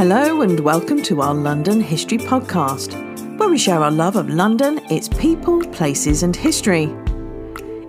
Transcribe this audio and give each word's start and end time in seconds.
Hello, 0.00 0.40
and 0.40 0.58
welcome 0.60 1.02
to 1.02 1.20
our 1.20 1.34
London 1.34 1.78
History 1.78 2.16
Podcast, 2.16 2.94
where 3.38 3.50
we 3.50 3.58
share 3.58 3.80
our 3.80 3.90
love 3.90 4.16
of 4.16 4.30
London, 4.30 4.80
its 4.90 5.10
people, 5.10 5.62
places, 5.72 6.22
and 6.22 6.34
history. 6.34 6.84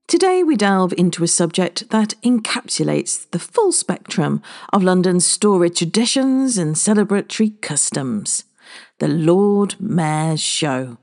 Today, 0.08 0.42
we 0.42 0.56
delve 0.56 0.94
into 0.96 1.22
a 1.22 1.28
subject 1.28 1.90
that 1.90 2.14
encapsulates 2.24 3.30
the 3.30 3.38
full 3.38 3.72
spectrum 3.72 4.40
of 4.72 4.82
London's 4.82 5.26
storied 5.26 5.76
traditions 5.76 6.56
and 6.56 6.76
celebratory 6.76 7.60
customs 7.60 8.44
the 9.00 9.08
Lord 9.08 9.76
Mayor's 9.78 10.40
Show. 10.40 10.96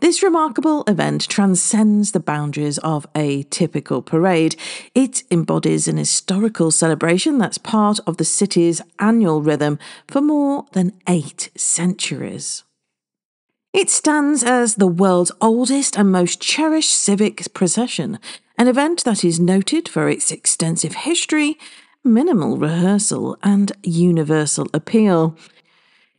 This 0.00 0.22
remarkable 0.22 0.84
event 0.88 1.28
transcends 1.28 2.12
the 2.12 2.20
boundaries 2.20 2.78
of 2.78 3.06
a 3.14 3.42
typical 3.44 4.00
parade. 4.00 4.56
It 4.94 5.22
embodies 5.30 5.86
an 5.86 5.98
historical 5.98 6.70
celebration 6.70 7.36
that's 7.36 7.58
part 7.58 8.00
of 8.06 8.16
the 8.16 8.24
city's 8.24 8.80
annual 8.98 9.42
rhythm 9.42 9.78
for 10.08 10.22
more 10.22 10.64
than 10.72 10.92
eight 11.06 11.50
centuries. 11.54 12.64
It 13.74 13.90
stands 13.90 14.44
as 14.44 14.76
the 14.76 14.86
world's 14.86 15.32
oldest 15.40 15.98
and 15.98 16.12
most 16.12 16.40
cherished 16.40 16.94
civic 16.94 17.52
procession, 17.54 18.20
an 18.56 18.68
event 18.68 19.02
that 19.02 19.24
is 19.24 19.40
noted 19.40 19.88
for 19.88 20.08
its 20.08 20.30
extensive 20.30 20.94
history, 20.94 21.58
minimal 22.04 22.56
rehearsal, 22.56 23.36
and 23.42 23.72
universal 23.82 24.68
appeal. 24.72 25.36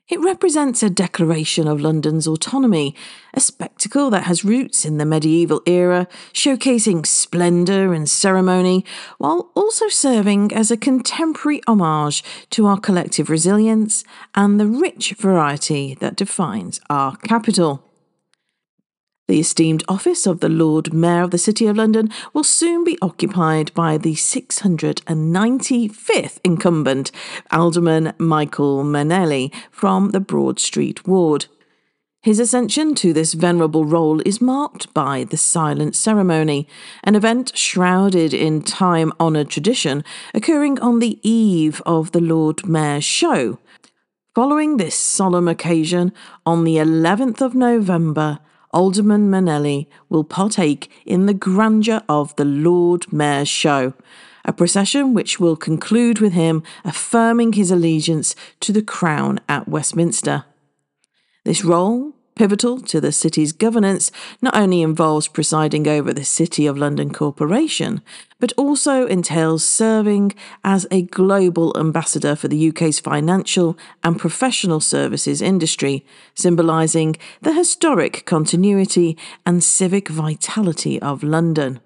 It 0.07 0.21
represents 0.21 0.83
a 0.83 0.89
declaration 0.91 1.67
of 1.67 1.81
London's 1.81 2.27
autonomy, 2.27 2.93
a 3.33 3.39
spectacle 3.39 4.11
that 4.11 4.25
has 4.25 4.45
roots 4.45 4.85
in 4.85 4.99
the 4.99 5.05
medieval 5.05 5.63
era, 5.65 6.07
showcasing 6.31 7.07
splendour 7.07 7.91
and 7.91 8.07
ceremony, 8.07 8.85
while 9.17 9.49
also 9.55 9.87
serving 9.87 10.53
as 10.53 10.69
a 10.69 10.77
contemporary 10.77 11.59
homage 11.67 12.23
to 12.51 12.67
our 12.67 12.79
collective 12.79 13.31
resilience 13.31 14.03
and 14.35 14.59
the 14.59 14.67
rich 14.67 15.13
variety 15.13 15.95
that 15.95 16.15
defines 16.15 16.79
our 16.87 17.15
capital. 17.15 17.84
The 19.27 19.39
esteemed 19.39 19.83
office 19.87 20.27
of 20.27 20.39
the 20.39 20.49
Lord 20.49 20.93
Mayor 20.93 21.23
of 21.23 21.31
the 21.31 21.39
City 21.39 21.65
of 21.65 21.77
London 21.77 22.11
will 22.33 22.43
soon 22.43 22.83
be 22.83 22.95
occupied 23.01 23.73
by 23.73 23.97
the 23.97 24.13
695th 24.13 26.39
incumbent, 26.43 27.11
Alderman 27.51 28.13
Michael 28.19 28.83
Mainelli 28.83 29.51
from 29.71 30.11
the 30.11 30.19
Broad 30.19 30.59
Street 30.59 31.07
ward. 31.07 31.47
His 32.21 32.39
ascension 32.39 32.93
to 32.95 33.13
this 33.13 33.33
venerable 33.33 33.85
role 33.85 34.21
is 34.27 34.39
marked 34.39 34.93
by 34.93 35.23
the 35.23 35.37
silent 35.37 35.95
ceremony, 35.95 36.67
an 37.03 37.15
event 37.15 37.51
shrouded 37.57 38.31
in 38.31 38.61
time 38.61 39.11
honoured 39.19 39.49
tradition 39.49 40.03
occurring 40.35 40.79
on 40.81 40.99
the 40.99 41.19
eve 41.27 41.81
of 41.83 42.11
the 42.11 42.21
Lord 42.21 42.67
Mayor's 42.67 43.03
show. 43.03 43.57
Following 44.35 44.77
this 44.77 44.95
solemn 44.95 45.47
occasion, 45.47 46.13
on 46.45 46.63
the 46.63 46.75
11th 46.75 47.41
of 47.41 47.55
November, 47.55 48.37
Alderman 48.75 49.31
Mainelli 49.31 49.87
will 50.09 50.25
partake 50.25 50.91
in 51.05 51.27
the 51.27 51.33
grandeur 51.33 52.03
of 52.09 52.35
the 52.35 52.43
Lord 52.43 53.11
Mayor's 53.11 53.47
Show, 53.47 53.93
a 54.43 54.51
procession 54.51 55.13
which 55.13 55.39
will 55.39 55.55
conclude 55.55 56.19
with 56.19 56.33
him 56.33 56.61
affirming 56.83 57.53
his 57.53 57.71
allegiance 57.71 58.35
to 58.59 58.73
the 58.73 58.81
Crown 58.81 59.39
at 59.47 59.69
Westminster. 59.69 60.43
This 61.45 61.63
role 61.63 62.14
pivotal 62.35 62.79
to 62.81 63.01
the 63.01 63.11
city's 63.11 63.53
governance, 63.53 64.11
not 64.41 64.55
only 64.55 64.81
involves 64.81 65.27
presiding 65.27 65.87
over 65.87 66.13
the 66.13 66.25
City 66.25 66.67
of 66.67 66.77
London 66.77 67.11
Corporation, 67.11 68.01
but 68.39 68.51
also 68.57 69.07
entails 69.07 69.65
serving 69.65 70.33
as 70.63 70.85
a 70.91 71.01
global 71.01 71.75
ambassador 71.77 72.35
for 72.35 72.47
the 72.47 72.69
UK's 72.69 72.99
financial 72.99 73.77
and 74.03 74.19
professional 74.19 74.79
services 74.79 75.41
industry, 75.41 76.05
symbolising 76.33 77.15
the 77.41 77.53
historic 77.53 78.25
continuity 78.25 79.17
and 79.45 79.63
civic 79.63 80.09
vitality 80.09 81.01
of 81.01 81.23
London. 81.23 81.79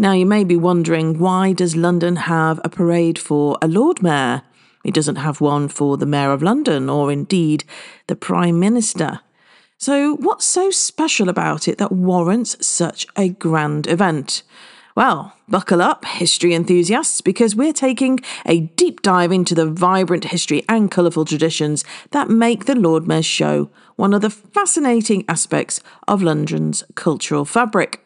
Now, 0.00 0.12
you 0.12 0.26
may 0.26 0.44
be 0.44 0.56
wondering 0.56 1.18
why 1.18 1.52
does 1.52 1.74
London 1.74 2.16
have 2.16 2.60
a 2.62 2.68
parade 2.68 3.18
for 3.18 3.58
a 3.60 3.66
Lord 3.66 4.02
Mayor? 4.02 4.42
He 4.88 4.92
doesn't 4.92 5.16
have 5.16 5.42
one 5.42 5.68
for 5.68 5.98
the 5.98 6.06
Mayor 6.06 6.32
of 6.32 6.42
London 6.42 6.88
or 6.88 7.12
indeed 7.12 7.62
the 8.06 8.16
Prime 8.16 8.58
Minister. 8.58 9.20
So, 9.76 10.16
what's 10.16 10.46
so 10.46 10.70
special 10.70 11.28
about 11.28 11.68
it 11.68 11.76
that 11.76 11.92
warrants 11.92 12.56
such 12.66 13.06
a 13.14 13.28
grand 13.28 13.86
event? 13.86 14.42
Well, 14.96 15.34
buckle 15.46 15.82
up, 15.82 16.06
history 16.06 16.54
enthusiasts, 16.54 17.20
because 17.20 17.54
we're 17.54 17.74
taking 17.74 18.20
a 18.46 18.60
deep 18.60 19.02
dive 19.02 19.30
into 19.30 19.54
the 19.54 19.66
vibrant 19.66 20.24
history 20.24 20.64
and 20.70 20.90
colourful 20.90 21.26
traditions 21.26 21.84
that 22.12 22.30
make 22.30 22.64
the 22.64 22.74
Lord 22.74 23.06
Mayor's 23.06 23.26
Show 23.26 23.68
one 23.96 24.14
of 24.14 24.22
the 24.22 24.30
fascinating 24.30 25.22
aspects 25.28 25.82
of 26.08 26.22
London's 26.22 26.82
cultural 26.94 27.44
fabric. 27.44 28.02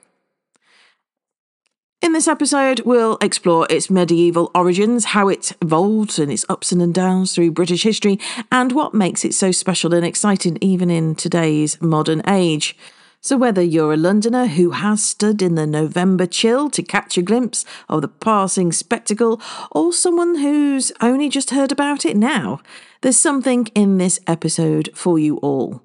In 2.02 2.14
this 2.14 2.26
episode, 2.26 2.80
we'll 2.80 3.16
explore 3.20 3.64
its 3.70 3.88
medieval 3.88 4.50
origins, 4.56 5.04
how 5.04 5.28
it 5.28 5.52
evolved 5.62 6.18
and 6.18 6.32
its 6.32 6.44
ups 6.48 6.72
and 6.72 6.92
downs 6.92 7.32
through 7.32 7.52
British 7.52 7.84
history, 7.84 8.18
and 8.50 8.72
what 8.72 8.92
makes 8.92 9.24
it 9.24 9.34
so 9.34 9.52
special 9.52 9.94
and 9.94 10.04
exciting 10.04 10.58
even 10.60 10.90
in 10.90 11.14
today's 11.14 11.80
modern 11.80 12.20
age. 12.28 12.76
So, 13.20 13.36
whether 13.36 13.62
you're 13.62 13.92
a 13.92 13.96
Londoner 13.96 14.46
who 14.46 14.72
has 14.72 15.00
stood 15.00 15.40
in 15.42 15.54
the 15.54 15.64
November 15.64 16.26
chill 16.26 16.70
to 16.70 16.82
catch 16.82 17.16
a 17.16 17.22
glimpse 17.22 17.64
of 17.88 18.02
the 18.02 18.08
passing 18.08 18.72
spectacle, 18.72 19.40
or 19.70 19.92
someone 19.92 20.38
who's 20.38 20.90
only 21.00 21.28
just 21.28 21.50
heard 21.50 21.70
about 21.70 22.04
it 22.04 22.16
now, 22.16 22.60
there's 23.02 23.16
something 23.16 23.68
in 23.76 23.98
this 23.98 24.18
episode 24.26 24.90
for 24.92 25.20
you 25.20 25.36
all. 25.36 25.84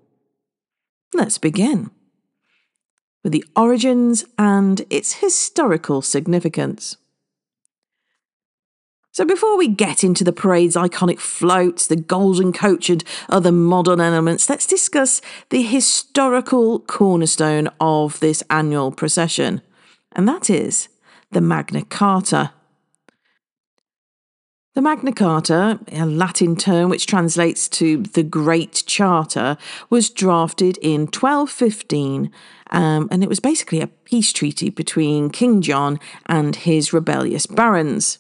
Let's 1.14 1.38
begin 1.38 1.92
with 3.24 3.34
the 3.34 3.46
origins 3.56 4.26
and 4.38 4.86
its 4.90 5.16
historical 5.16 6.02
significance. 6.02 6.98
So, 9.12 9.26
before 9.26 9.58
we 9.58 9.68
get 9.68 10.04
into 10.04 10.24
the 10.24 10.32
parade's 10.32 10.76
iconic 10.76 11.18
floats, 11.18 11.88
the 11.88 11.96
golden 11.96 12.54
coach, 12.54 12.88
and 12.90 13.04
other 13.30 13.52
modern 13.52 14.00
elements, 14.00 14.48
let's 14.48 14.68
discuss 14.68 15.22
the 15.50 15.64
historical 15.64 16.82
cornerstone 16.82 17.68
of 17.80 18.20
this 18.20 18.44
annual 18.52 18.92
procession, 18.92 19.62
and 20.12 20.28
that 20.28 20.52
is 20.52 20.88
the 21.32 21.42
Magna 21.42 21.84
Carta. 21.84 22.52
The 24.78 24.84
Magna 24.84 25.12
Carta, 25.12 25.80
a 25.92 26.06
Latin 26.06 26.56
term 26.56 26.92
which 26.92 27.08
translates 27.08 27.68
to 27.70 28.04
the 28.04 28.22
Great 28.22 28.84
Charter, 28.86 29.58
was 29.90 30.12
drafted 30.12 30.78
in 30.84 31.08
1215 31.08 32.32
um, 32.70 33.08
and 33.10 33.24
it 33.24 33.28
was 33.28 33.40
basically 33.40 33.82
a 33.82 33.88
peace 33.88 34.32
treaty 34.32 34.70
between 34.70 35.32
King 35.32 35.64
John 35.64 36.00
and 36.28 36.56
his 36.56 36.94
rebellious 36.94 37.48
barons. 37.48 38.20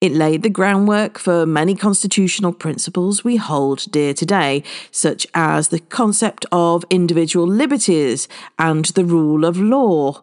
It 0.00 0.10
laid 0.10 0.42
the 0.42 0.50
groundwork 0.50 1.20
for 1.20 1.46
many 1.46 1.76
constitutional 1.76 2.52
principles 2.52 3.22
we 3.22 3.36
hold 3.36 3.92
dear 3.92 4.12
today, 4.12 4.64
such 4.90 5.24
as 5.34 5.68
the 5.68 5.78
concept 5.78 6.46
of 6.50 6.84
individual 6.90 7.46
liberties 7.46 8.26
and 8.58 8.86
the 8.86 9.04
rule 9.04 9.44
of 9.44 9.56
law. 9.56 10.20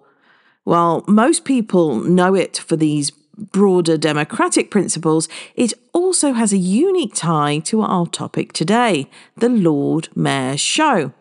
While 0.66 1.06
most 1.08 1.46
people 1.46 1.96
know 1.96 2.36
it 2.36 2.58
for 2.58 2.76
these 2.76 3.14
broader 3.38 3.98
democratic 3.98 4.72
principles, 4.72 5.30
it 5.56 5.74
also 5.94 6.34
has 6.34 6.52
a 6.52 6.58
unique 6.58 7.14
tie 7.14 7.60
to 7.60 7.82
our 7.82 8.08
topic 8.08 8.54
today 8.54 9.10
the 9.36 9.50
Lord 9.50 10.10
Mayor's 10.16 10.60
Show. 10.60 11.14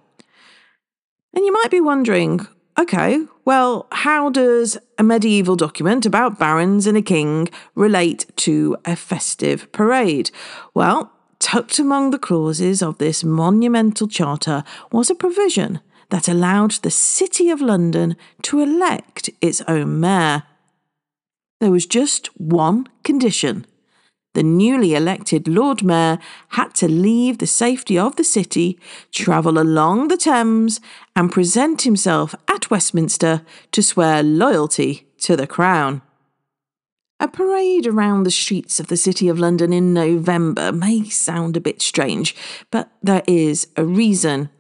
And 1.35 1.45
you 1.45 1.53
might 1.53 1.71
be 1.71 1.81
wondering 1.81 2.47
okay, 2.79 3.21
well, 3.45 3.87
how 3.91 4.29
does 4.29 4.77
a 4.99 5.03
medieval 5.03 5.57
document 5.57 6.05
about 6.05 6.39
barons 6.39 6.87
and 6.87 6.97
a 6.97 7.03
king 7.03 7.49
relate 7.75 8.27
to 8.37 8.77
a 8.85 8.95
festive 8.97 9.71
parade? 9.73 10.31
Well, 10.75 11.11
tucked 11.39 11.79
among 11.79 12.11
the 12.11 12.19
clauses 12.19 12.83
of 12.83 12.99
this 12.99 13.25
monumental 13.25 14.09
charter 14.09 14.63
was 14.93 15.11
a 15.11 15.15
provision 15.15 15.81
that 16.11 16.29
allowed 16.29 16.73
the 16.83 16.91
City 16.91 17.51
of 17.51 17.61
London 17.61 18.17
to 18.43 18.61
elect 18.61 19.31
its 19.41 19.63
own 19.63 20.01
mayor. 20.01 20.45
There 21.61 21.71
was 21.71 21.87
just 21.87 22.29
one 22.39 22.89
condition. 23.03 23.67
The 24.35 24.43
newly 24.43 24.95
elected 24.95 25.49
Lord 25.49 25.83
Mayor 25.83 26.19
had 26.49 26.75
to 26.75 26.89
leave 26.89 27.39
the 27.39 27.47
safety 27.47 27.99
of 27.99 28.17
the 28.17 28.25
city, 28.25 28.79
travel 29.11 29.59
along 29.59 30.09
the 30.09 30.19
Thames, 30.19 30.79
and 31.15 31.33
present 31.33 31.83
himself 31.83 32.35
at 32.47 32.71
Westminster 32.71 33.41
to 33.73 33.83
swear 33.83 34.23
loyalty 34.23 35.07
to 35.21 35.37
the 35.37 35.47
Crown. 35.47 36.03
A 37.19 37.29
parade 37.29 37.87
around 37.87 38.25
the 38.25 38.31
streets 38.31 38.79
of 38.79 38.89
the 38.89 38.97
City 38.99 39.27
of 39.27 39.39
London 39.39 39.73
in 39.73 39.95
November 39.95 40.71
may 40.71 41.05
sound 41.05 41.57
a 41.57 41.61
bit 41.63 41.81
strange, 41.81 42.37
but 42.71 42.91
there 43.03 43.23
is 43.27 43.69
a 43.75 43.87
reason. 43.87 44.51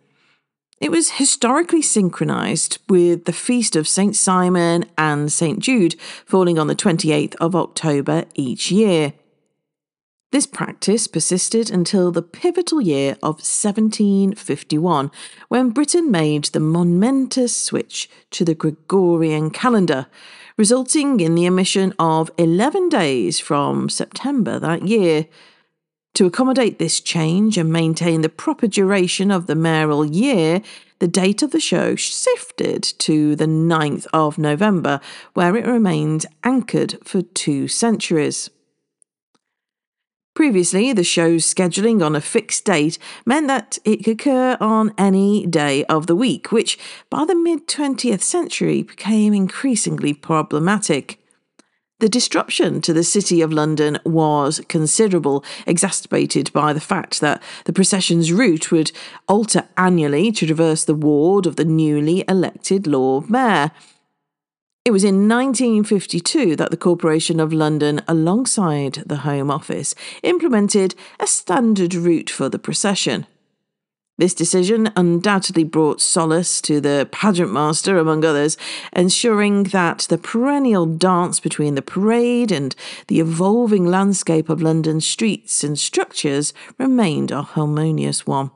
It 0.78 0.90
was 0.90 1.12
historically 1.12 1.80
synchronized 1.80 2.78
with 2.88 3.24
the 3.24 3.32
feast 3.32 3.76
of 3.76 3.88
St. 3.88 4.14
Simon 4.14 4.84
and 4.98 5.32
St. 5.32 5.58
Jude 5.58 5.96
falling 6.26 6.58
on 6.58 6.66
the 6.66 6.76
28th 6.76 7.34
of 7.36 7.56
October 7.56 8.24
each 8.34 8.70
year. 8.70 9.14
This 10.32 10.46
practice 10.46 11.06
persisted 11.06 11.70
until 11.70 12.12
the 12.12 12.20
pivotal 12.20 12.82
year 12.82 13.12
of 13.22 13.36
1751, 13.36 15.10
when 15.48 15.70
Britain 15.70 16.10
made 16.10 16.44
the 16.46 16.60
momentous 16.60 17.56
switch 17.56 18.10
to 18.32 18.44
the 18.44 18.54
Gregorian 18.54 19.48
calendar, 19.50 20.08
resulting 20.58 21.20
in 21.20 21.36
the 21.36 21.46
omission 21.46 21.94
of 21.98 22.30
11 22.36 22.90
days 22.90 23.40
from 23.40 23.88
September 23.88 24.58
that 24.58 24.86
year. 24.86 25.26
To 26.16 26.24
accommodate 26.24 26.78
this 26.78 27.00
change 27.00 27.58
and 27.58 27.70
maintain 27.70 28.22
the 28.22 28.30
proper 28.30 28.66
duration 28.66 29.30
of 29.30 29.46
the 29.46 29.54
mayoral 29.54 30.06
year, 30.06 30.62
the 30.98 31.06
date 31.06 31.42
of 31.42 31.50
the 31.50 31.60
show 31.60 31.94
shifted 31.94 32.82
to 33.00 33.36
the 33.36 33.44
9th 33.44 34.06
of 34.14 34.38
November, 34.38 34.98
where 35.34 35.54
it 35.58 35.66
remained 35.66 36.24
anchored 36.42 36.96
for 37.04 37.20
two 37.20 37.68
centuries. 37.68 38.48
Previously, 40.34 40.94
the 40.94 41.04
show's 41.04 41.44
scheduling 41.44 42.02
on 42.02 42.16
a 42.16 42.22
fixed 42.22 42.64
date 42.64 42.98
meant 43.26 43.48
that 43.48 43.78
it 43.84 44.02
could 44.02 44.14
occur 44.14 44.56
on 44.58 44.94
any 44.96 45.46
day 45.46 45.84
of 45.84 46.06
the 46.06 46.16
week, 46.16 46.50
which 46.50 46.78
by 47.10 47.26
the 47.26 47.34
mid 47.34 47.68
20th 47.68 48.22
century 48.22 48.82
became 48.82 49.34
increasingly 49.34 50.14
problematic. 50.14 51.20
The 51.98 52.10
disruption 52.10 52.82
to 52.82 52.92
the 52.92 53.02
City 53.02 53.40
of 53.40 53.54
London 53.54 53.98
was 54.04 54.60
considerable, 54.68 55.42
exacerbated 55.66 56.52
by 56.52 56.74
the 56.74 56.80
fact 56.80 57.22
that 57.22 57.42
the 57.64 57.72
procession's 57.72 58.30
route 58.30 58.70
would 58.70 58.92
alter 59.28 59.66
annually 59.78 60.30
to 60.32 60.44
traverse 60.44 60.84
the 60.84 60.94
ward 60.94 61.46
of 61.46 61.56
the 61.56 61.64
newly 61.64 62.22
elected 62.28 62.86
Lord 62.86 63.30
Mayor. 63.30 63.70
It 64.84 64.90
was 64.90 65.04
in 65.04 65.26
1952 65.26 66.54
that 66.56 66.70
the 66.70 66.76
Corporation 66.76 67.40
of 67.40 67.54
London, 67.54 68.02
alongside 68.06 69.02
the 69.06 69.18
Home 69.18 69.50
Office, 69.50 69.94
implemented 70.22 70.94
a 71.18 71.26
standard 71.26 71.94
route 71.94 72.28
for 72.28 72.50
the 72.50 72.58
procession. 72.58 73.26
This 74.18 74.32
decision 74.32 74.90
undoubtedly 74.96 75.64
brought 75.64 76.00
solace 76.00 76.62
to 76.62 76.80
the 76.80 77.06
pageant 77.12 77.52
master, 77.52 77.98
among 77.98 78.24
others, 78.24 78.56
ensuring 78.94 79.64
that 79.64 80.06
the 80.08 80.16
perennial 80.16 80.86
dance 80.86 81.38
between 81.38 81.74
the 81.74 81.82
parade 81.82 82.50
and 82.50 82.74
the 83.08 83.20
evolving 83.20 83.84
landscape 83.84 84.48
of 84.48 84.62
London's 84.62 85.06
streets 85.06 85.62
and 85.62 85.78
structures 85.78 86.54
remained 86.78 87.30
a 87.30 87.42
harmonious 87.42 88.26
one. 88.26 88.50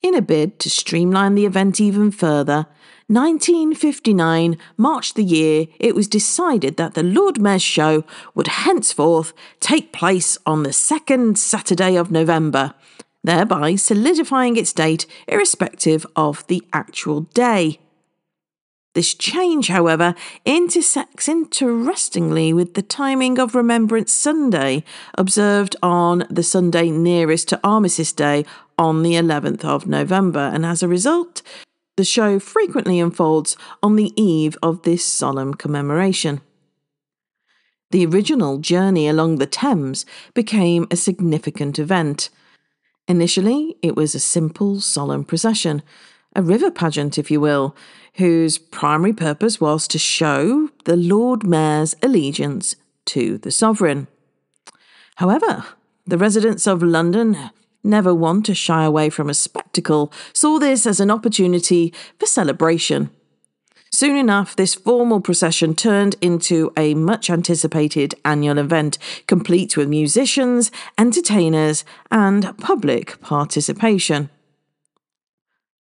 In 0.00 0.14
a 0.14 0.22
bid 0.22 0.58
to 0.60 0.70
streamline 0.70 1.34
the 1.34 1.44
event 1.44 1.78
even 1.78 2.10
further, 2.10 2.66
1959 3.08 4.56
marked 4.78 5.16
the 5.16 5.24
year 5.24 5.66
it 5.78 5.94
was 5.94 6.08
decided 6.08 6.78
that 6.78 6.94
the 6.94 7.02
Lord 7.02 7.42
Mayor's 7.42 7.62
show 7.62 8.04
would 8.34 8.46
henceforth 8.46 9.34
take 9.60 9.92
place 9.92 10.38
on 10.46 10.62
the 10.62 10.72
second 10.72 11.38
Saturday 11.38 11.96
of 11.96 12.10
November 12.10 12.72
thereby 13.24 13.74
solidifying 13.74 14.56
its 14.56 14.72
date 14.72 15.06
irrespective 15.26 16.06
of 16.14 16.46
the 16.46 16.62
actual 16.72 17.22
day. 17.22 17.80
This 18.94 19.12
change, 19.12 19.68
however, 19.68 20.14
intersects 20.44 21.28
interestingly 21.28 22.52
with 22.52 22.74
the 22.74 22.82
timing 22.82 23.40
of 23.40 23.56
Remembrance 23.56 24.12
Sunday, 24.12 24.84
observed 25.18 25.74
on 25.82 26.24
the 26.30 26.44
Sunday 26.44 26.90
nearest 26.90 27.48
to 27.48 27.60
Armistice 27.64 28.12
Day 28.12 28.44
on 28.78 29.02
the 29.02 29.14
11th 29.14 29.64
of 29.64 29.88
November, 29.88 30.38
and 30.54 30.64
as 30.64 30.80
a 30.80 30.88
result, 30.88 31.42
the 31.96 32.04
show 32.04 32.38
frequently 32.38 33.00
unfolds 33.00 33.56
on 33.82 33.96
the 33.96 34.12
eve 34.20 34.56
of 34.62 34.82
this 34.82 35.04
solemn 35.04 35.54
commemoration. 35.54 36.40
The 37.90 38.06
original 38.06 38.58
journey 38.58 39.08
along 39.08 39.36
the 39.36 39.46
Thames 39.46 40.06
became 40.34 40.86
a 40.90 40.96
significant 40.96 41.78
event. 41.78 42.30
Initially, 43.06 43.76
it 43.82 43.96
was 43.96 44.14
a 44.14 44.20
simple, 44.20 44.80
solemn 44.80 45.24
procession, 45.24 45.82
a 46.34 46.42
river 46.42 46.70
pageant, 46.70 47.18
if 47.18 47.30
you 47.30 47.40
will, 47.40 47.76
whose 48.14 48.58
primary 48.58 49.12
purpose 49.12 49.60
was 49.60 49.86
to 49.88 49.98
show 49.98 50.70
the 50.84 50.96
Lord 50.96 51.46
Mayor's 51.46 51.94
allegiance 52.02 52.76
to 53.06 53.38
the 53.38 53.50
sovereign. 53.50 54.06
However, 55.16 55.64
the 56.06 56.18
residents 56.18 56.66
of 56.66 56.82
London, 56.82 57.50
never 57.82 58.14
one 58.14 58.42
to 58.44 58.54
shy 58.54 58.84
away 58.84 59.10
from 59.10 59.28
a 59.28 59.34
spectacle, 59.34 60.12
saw 60.32 60.58
this 60.58 60.86
as 60.86 60.98
an 60.98 61.10
opportunity 61.10 61.92
for 62.18 62.26
celebration. 62.26 63.10
Soon 63.94 64.16
enough, 64.16 64.56
this 64.56 64.74
formal 64.74 65.20
procession 65.20 65.76
turned 65.76 66.16
into 66.20 66.72
a 66.76 66.94
much 66.94 67.30
anticipated 67.30 68.12
annual 68.24 68.58
event, 68.58 68.98
complete 69.28 69.76
with 69.76 69.88
musicians, 69.88 70.72
entertainers, 70.98 71.84
and 72.10 72.58
public 72.58 73.20
participation. 73.20 74.30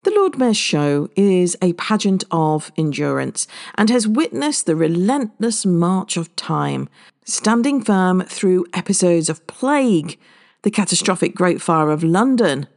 The 0.04 0.12
Lord 0.12 0.38
Mayor's 0.38 0.56
Show 0.56 1.10
is 1.18 1.58
a 1.62 1.74
pageant 1.74 2.24
of 2.32 2.72
endurance 2.78 3.46
and 3.76 3.90
has 3.90 4.08
witnessed 4.08 4.68
the 4.68 4.78
relentless 4.78 5.66
march 5.66 6.16
of 6.16 6.34
time, 6.38 6.88
standing 7.26 7.84
firm 7.84 8.22
through 8.22 8.68
episodes 8.74 9.28
of 9.28 9.46
plague, 9.48 10.18
the 10.62 10.72
catastrophic 10.72 11.36
Great 11.36 11.62
Fire 11.62 11.92
of 11.92 12.06
London, 12.06 12.68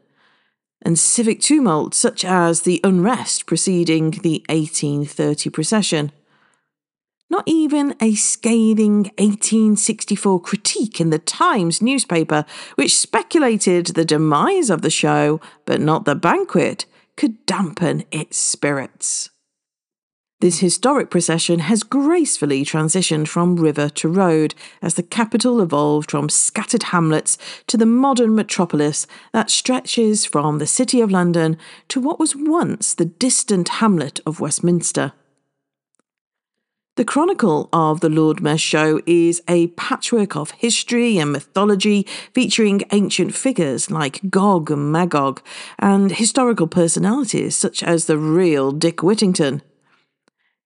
and 0.83 0.99
civic 0.99 1.41
tumult 1.41 1.95
such 1.95 2.25
as 2.25 2.63
the 2.63 2.81
unrest 2.83 3.47
preceding 3.47 4.11
the 4.11 4.45
1830 4.49 5.51
procession. 5.51 6.13
Not 7.29 7.45
even 7.47 7.95
a 8.01 8.17
scathing 8.17 9.05
1864 9.19 10.41
critique 10.41 11.01
in 11.01 11.11
the 11.11 11.19
Times 11.19 11.81
newspaper, 11.81 12.45
which 12.75 12.99
speculated 12.99 13.87
the 13.87 14.05
demise 14.05 14.69
of 14.69 14.83
the 14.83 14.91
show, 14.91 15.41
but 15.65 15.81
not 15.81 16.07
the 16.07 16.17
banquet, 16.17 16.87
could 17.17 17.47
dampen 17.47 18.05
its 18.11 18.37
spirits. 18.37 19.31
This 20.41 20.61
historic 20.61 21.11
procession 21.11 21.59
has 21.61 21.83
gracefully 21.83 22.65
transitioned 22.65 23.29
from 23.29 23.57
river 23.57 23.91
to 23.91 24.09
road 24.09 24.55
as 24.81 24.95
the 24.95 25.03
capital 25.03 25.61
evolved 25.61 26.11
from 26.11 26.31
scattered 26.31 26.85
hamlets 26.85 27.37
to 27.67 27.77
the 27.77 27.85
modern 27.85 28.35
metropolis 28.35 29.07
that 29.35 29.51
stretches 29.51 30.25
from 30.25 30.57
the 30.57 30.67
City 30.67 31.03
of 31.03 31.11
London 31.11 31.59
to 31.89 32.01
what 32.01 32.19
was 32.19 32.35
once 32.35 32.95
the 32.95 33.05
distant 33.05 33.69
hamlet 33.69 34.21
of 34.25 34.41
Westminster. 34.41 35.13
The 36.97 37.05
chronicle 37.05 37.69
of 37.71 38.01
the 38.01 38.09
Lord 38.09 38.41
Mayor's 38.41 38.63
show 38.63 39.03
is 39.07 39.43
a 39.47 39.67
patchwork 39.69 40.37
of 40.37 40.53
history 40.53 41.19
and 41.19 41.33
mythology 41.33 42.07
featuring 42.35 42.81
ancient 42.93 43.35
figures 43.35 43.91
like 43.91 44.31
Gog 44.31 44.71
and 44.71 44.91
Magog 44.91 45.43
and 45.79 46.13
historical 46.13 46.67
personalities 46.67 47.57
such 47.57 47.83
as 47.83 48.07
the 48.07 48.17
real 48.17 48.73
Dick 48.73 49.03
Whittington. 49.03 49.61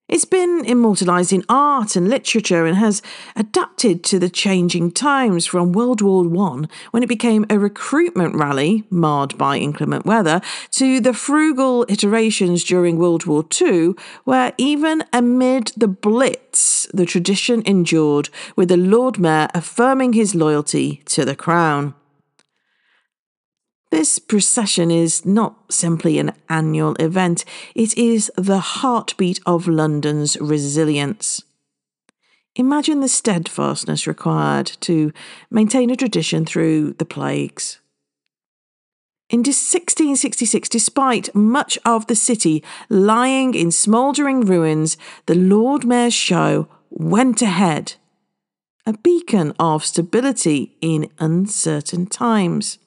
It's 0.07 0.27
been 0.27 0.67
immortalised 0.67 1.33
in 1.33 1.45
art 1.49 1.97
and 1.97 2.11
literature 2.11 2.67
and 2.67 2.77
has 2.77 3.01
adapted 3.37 4.05
to 4.05 4.19
the 4.19 4.29
changing 4.29 4.93
times 4.93 5.47
from 5.47 5.73
World 5.73 6.03
War 6.03 6.27
I, 6.47 6.67
when 6.91 7.03
it 7.03 7.09
became 7.09 7.47
a 7.49 7.59
recruitment 7.59 8.35
rally, 8.35 8.85
marred 8.91 9.39
by 9.39 9.57
inclement 9.57 10.05
weather, 10.05 10.43
to 10.73 11.01
the 11.01 11.15
frugal 11.15 11.87
iterations 11.89 12.65
during 12.65 12.99
World 12.99 13.25
War 13.25 13.47
II, 13.59 13.95
where 14.25 14.53
even 14.59 15.05
amid 15.11 15.73
the 15.75 15.89
Blitz, 15.89 16.87
the 16.93 17.07
tradition 17.07 17.63
endured, 17.65 18.29
with 18.57 18.69
the 18.69 18.77
Lord 18.77 19.19
Mayor 19.19 19.49
affirming 19.55 20.13
his 20.13 20.35
loyalty 20.35 21.03
to 21.07 21.25
the 21.25 21.35
Crown. 21.35 21.95
This 23.95 24.19
procession 24.19 24.91
is 24.91 25.25
not 25.25 25.73
simply 25.73 26.19
an 26.19 26.33
annual 26.49 26.97
event, 26.97 27.45
it 27.77 27.97
is 27.97 28.29
the 28.37 28.59
heartbeat 28.59 29.39
of 29.47 29.69
London's 29.69 30.37
resilience. 30.41 31.45
Imagine 32.57 32.99
the 32.99 33.09
steadfastness 33.09 34.09
required 34.09 34.67
to 34.81 35.13
maintain 35.49 35.91
a 35.91 35.97
tradition 35.97 36.45
through 36.45 36.95
the 36.95 37.05
plagues. 37.05 37.79
In 39.31 39.39
1666, 39.39 40.69
despite 40.69 41.33
much 41.33 41.79
of 41.85 42.09
the 42.09 42.17
city 42.17 42.65
lying 42.89 43.55
in 43.55 43.71
smouldering 43.71 44.41
ruins, 44.41 44.97
the 45.27 45.37
Lord 45.37 45.85
Mayor's 45.85 46.13
show 46.13 46.67
went 46.91 47.41
ahead, 47.43 47.95
a 48.87 48.95
beacon 48.95 49.55
of 49.61 49.85
stability 49.85 50.77
in 50.81 51.13
uncertain 51.21 52.07
times. 52.07 52.79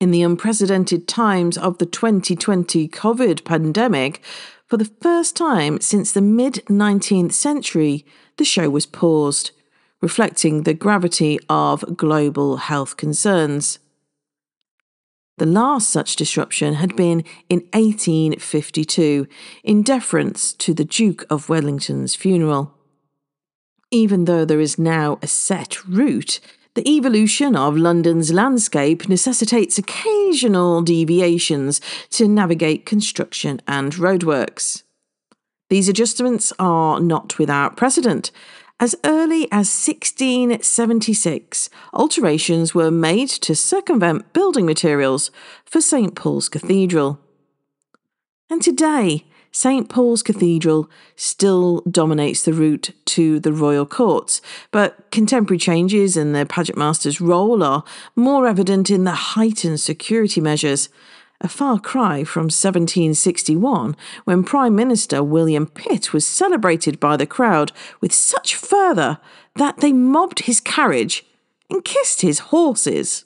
In 0.00 0.12
the 0.12 0.22
unprecedented 0.22 1.06
times 1.06 1.58
of 1.58 1.76
the 1.76 1.84
2020 1.84 2.88
COVID 2.88 3.44
pandemic, 3.44 4.22
for 4.66 4.78
the 4.78 4.90
first 5.02 5.36
time 5.36 5.78
since 5.78 6.10
the 6.10 6.22
mid 6.22 6.64
19th 6.70 7.32
century, 7.32 8.06
the 8.38 8.44
show 8.46 8.70
was 8.70 8.86
paused, 8.86 9.50
reflecting 10.00 10.62
the 10.62 10.72
gravity 10.72 11.38
of 11.50 11.98
global 11.98 12.56
health 12.56 12.96
concerns. 12.96 13.78
The 15.36 15.44
last 15.44 15.90
such 15.90 16.16
disruption 16.16 16.74
had 16.74 16.96
been 16.96 17.22
in 17.50 17.60
1852, 17.74 19.26
in 19.62 19.82
deference 19.82 20.54
to 20.54 20.72
the 20.72 20.84
Duke 20.86 21.26
of 21.28 21.50
Wellington's 21.50 22.14
funeral. 22.14 22.72
Even 23.90 24.24
though 24.24 24.46
there 24.46 24.60
is 24.60 24.78
now 24.78 25.18
a 25.20 25.26
set 25.26 25.84
route, 25.86 26.40
the 26.74 26.88
evolution 26.88 27.56
of 27.56 27.76
London's 27.76 28.32
landscape 28.32 29.08
necessitates 29.08 29.76
occasional 29.76 30.82
deviations 30.82 31.80
to 32.10 32.28
navigate 32.28 32.86
construction 32.86 33.60
and 33.66 33.94
roadworks. 33.94 34.84
These 35.68 35.88
adjustments 35.88 36.52
are 36.58 37.00
not 37.00 37.38
without 37.38 37.76
precedent. 37.76 38.30
As 38.78 38.94
early 39.04 39.48
as 39.52 39.68
1676, 39.68 41.70
alterations 41.92 42.74
were 42.74 42.90
made 42.90 43.28
to 43.28 43.54
circumvent 43.54 44.32
building 44.32 44.64
materials 44.64 45.30
for 45.64 45.80
St 45.80 46.14
Paul's 46.14 46.48
Cathedral. 46.48 47.20
And 48.48 48.62
today, 48.62 49.26
St 49.52 49.88
Paul's 49.88 50.22
Cathedral 50.22 50.88
still 51.16 51.80
dominates 51.90 52.44
the 52.44 52.52
route 52.52 52.90
to 53.06 53.40
the 53.40 53.52
royal 53.52 53.84
courts, 53.84 54.40
but 54.70 55.10
contemporary 55.10 55.58
changes 55.58 56.16
in 56.16 56.32
the 56.32 56.46
pageant 56.46 56.78
master's 56.78 57.20
role 57.20 57.62
are 57.64 57.82
more 58.14 58.46
evident 58.46 58.90
in 58.90 59.02
the 59.04 59.10
heightened 59.10 59.80
security 59.80 60.40
measures. 60.40 60.88
A 61.40 61.48
far 61.48 61.80
cry 61.80 62.22
from 62.22 62.44
1761, 62.44 63.96
when 64.24 64.44
Prime 64.44 64.76
Minister 64.76 65.24
William 65.24 65.66
Pitt 65.66 66.12
was 66.12 66.26
celebrated 66.26 67.00
by 67.00 67.16
the 67.16 67.26
crowd 67.26 67.72
with 68.00 68.12
such 68.12 68.54
fervour 68.54 69.18
that 69.56 69.78
they 69.78 69.92
mobbed 69.92 70.40
his 70.40 70.60
carriage 70.60 71.24
and 71.68 71.84
kissed 71.84 72.20
his 72.20 72.38
horses. 72.38 73.24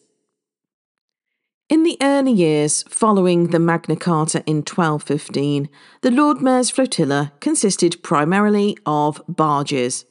In 1.70 1.82
the 1.82 1.96
early 2.02 2.30
years 2.30 2.84
following 2.90 3.46
the 3.46 3.58
Magna 3.58 3.96
Carta 3.96 4.44
in 4.44 4.56
1215, 4.56 5.70
the 6.02 6.10
Lord 6.10 6.42
Mayor's 6.42 6.68
flotilla 6.68 7.32
consisted 7.40 8.02
primarily 8.02 8.76
of 8.84 9.22
barges, 9.26 10.04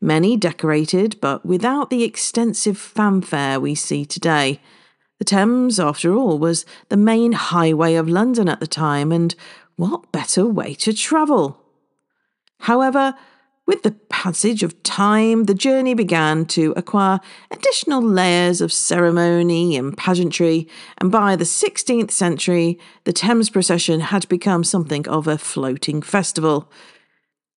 many 0.00 0.36
decorated 0.36 1.20
but 1.20 1.44
without 1.44 1.90
the 1.90 2.04
extensive 2.04 2.78
fanfare 2.78 3.58
we 3.58 3.74
see 3.74 4.04
today. 4.04 4.60
The 5.18 5.24
Thames, 5.24 5.80
after 5.80 6.14
all, 6.14 6.38
was 6.38 6.64
the 6.90 6.96
main 6.96 7.32
highway 7.32 7.94
of 7.96 8.08
London 8.08 8.48
at 8.48 8.60
the 8.60 8.68
time, 8.68 9.10
and 9.10 9.34
what 9.74 10.12
better 10.12 10.46
way 10.46 10.74
to 10.74 10.92
travel? 10.92 11.60
However, 12.60 13.16
with 13.70 13.84
the 13.84 13.92
passage 14.08 14.64
of 14.64 14.82
time, 14.82 15.44
the 15.44 15.54
journey 15.54 15.94
began 15.94 16.44
to 16.44 16.74
acquire 16.76 17.20
additional 17.52 18.02
layers 18.02 18.60
of 18.60 18.72
ceremony 18.72 19.76
and 19.76 19.96
pageantry, 19.96 20.66
and 20.98 21.12
by 21.12 21.36
the 21.36 21.44
16th 21.44 22.10
century, 22.10 22.80
the 23.04 23.12
Thames 23.12 23.48
procession 23.48 24.00
had 24.00 24.28
become 24.28 24.64
something 24.64 25.06
of 25.06 25.28
a 25.28 25.38
floating 25.38 26.02
festival. 26.02 26.68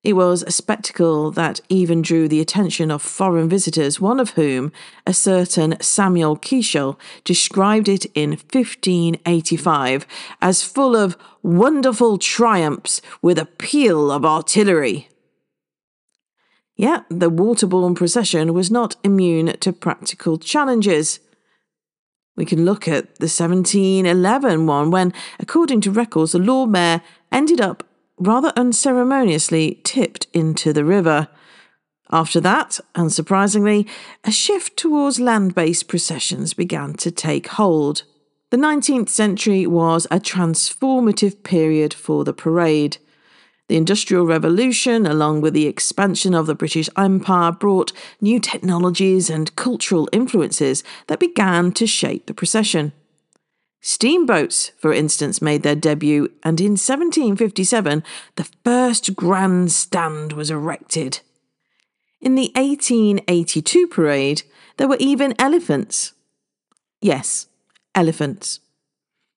It 0.04 0.14
was 0.14 0.44
a 0.44 0.52
spectacle 0.52 1.32
that 1.32 1.62
even 1.68 2.04
drew 2.04 2.28
the 2.28 2.42
attention 2.42 2.92
of 2.92 3.02
foreign 3.02 3.50
visitors, 3.50 4.00
one 4.00 4.20
of 4.20 4.32
whom, 4.32 4.72
a 5.08 5.16
certain 5.16 5.82
Samuel 5.82 6.38
Kiechel, 6.38 7.00
described 7.24 7.90
it 7.90 8.06
in 8.14 8.34
1585 8.34 10.06
as 10.44 10.62
full 10.62 10.96
of 10.96 11.18
wonderful 11.42 12.20
triumphs 12.20 13.02
with 13.24 13.40
a 13.40 13.48
peal 13.48 14.12
of 14.12 14.24
artillery. 14.24 15.10
Yet 16.76 17.06
the 17.10 17.30
waterborne 17.30 17.96
procession 17.96 18.54
was 18.54 18.72
not 18.72 18.96
immune 19.04 19.58
to 19.60 19.74
practical 19.74 20.38
challenges. 20.38 21.20
We 22.36 22.46
can 22.46 22.66
look 22.66 22.88
at 22.88 23.16
the 23.18 23.30
1711 23.30 24.66
one 24.66 24.90
when, 24.90 25.14
according 25.40 25.82
to 25.82 25.92
records, 25.92 26.32
the 26.32 26.40
Lord 26.40 26.72
Mayor 26.72 27.02
ended 27.32 27.62
up 27.62 27.86
rather 28.18 28.52
unceremoniously 28.56 29.82
tipped 29.84 30.28
into 30.34 30.74
the 30.74 30.86
river. 30.86 31.28
After 32.12 32.40
that, 32.42 32.80
unsurprisingly, 32.96 33.88
a 34.24 34.32
shift 34.32 34.78
towards 34.78 35.20
land 35.20 35.56
based 35.56 35.88
processions 35.88 36.54
began 36.54 36.94
to 36.96 37.12
take 37.12 37.48
hold. 37.48 38.04
The 38.52 38.58
19th 38.58 39.10
century 39.10 39.66
was 39.66 40.06
a 40.12 40.20
transformative 40.20 41.44
period 41.44 41.94
for 41.94 42.24
the 42.24 42.34
parade. 42.34 42.98
The 43.74 43.78
Industrial 43.78 44.24
Revolution, 44.24 45.08
along 45.08 45.42
with 45.42 45.56
the 45.56 45.66
expansion 45.66 46.36
of 46.36 46.46
the 46.46 46.54
British 46.54 46.92
Empire, 46.96 47.52
brought 47.52 47.92
new 48.22 48.40
technologies 48.40 49.32
and 49.32 49.56
cultural 49.56 50.08
influences 50.12 50.84
that 51.08 51.20
began 51.20 51.72
to 51.72 51.88
shape 51.88 52.28
the 52.28 52.36
procession. 52.36 52.94
Steamboats, 53.82 54.70
for 54.78 54.94
instance, 54.94 55.42
made 55.42 55.64
their 55.64 55.74
debut, 55.74 56.32
and 56.44 56.62
in 56.62 56.74
1757 56.74 58.04
the 58.36 58.48
first 58.64 59.16
grand 59.16 59.72
stand 59.72 60.34
was 60.34 60.52
erected. 60.52 61.22
In 62.22 62.36
the 62.36 62.52
1882 62.54 63.88
parade, 63.88 64.44
there 64.78 64.88
were 64.88 64.98
even 65.00 65.34
elephants. 65.40 66.14
Yes, 67.02 67.48
elephants 67.96 68.60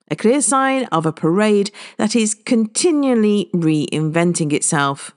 a 0.08 0.16
clear 0.16 0.40
sign 0.40 0.84
of 0.86 1.06
a 1.06 1.12
parade 1.12 1.70
that 1.96 2.14
is 2.14 2.34
continually 2.34 3.50
reinventing 3.54 4.52
itself. 4.52 5.12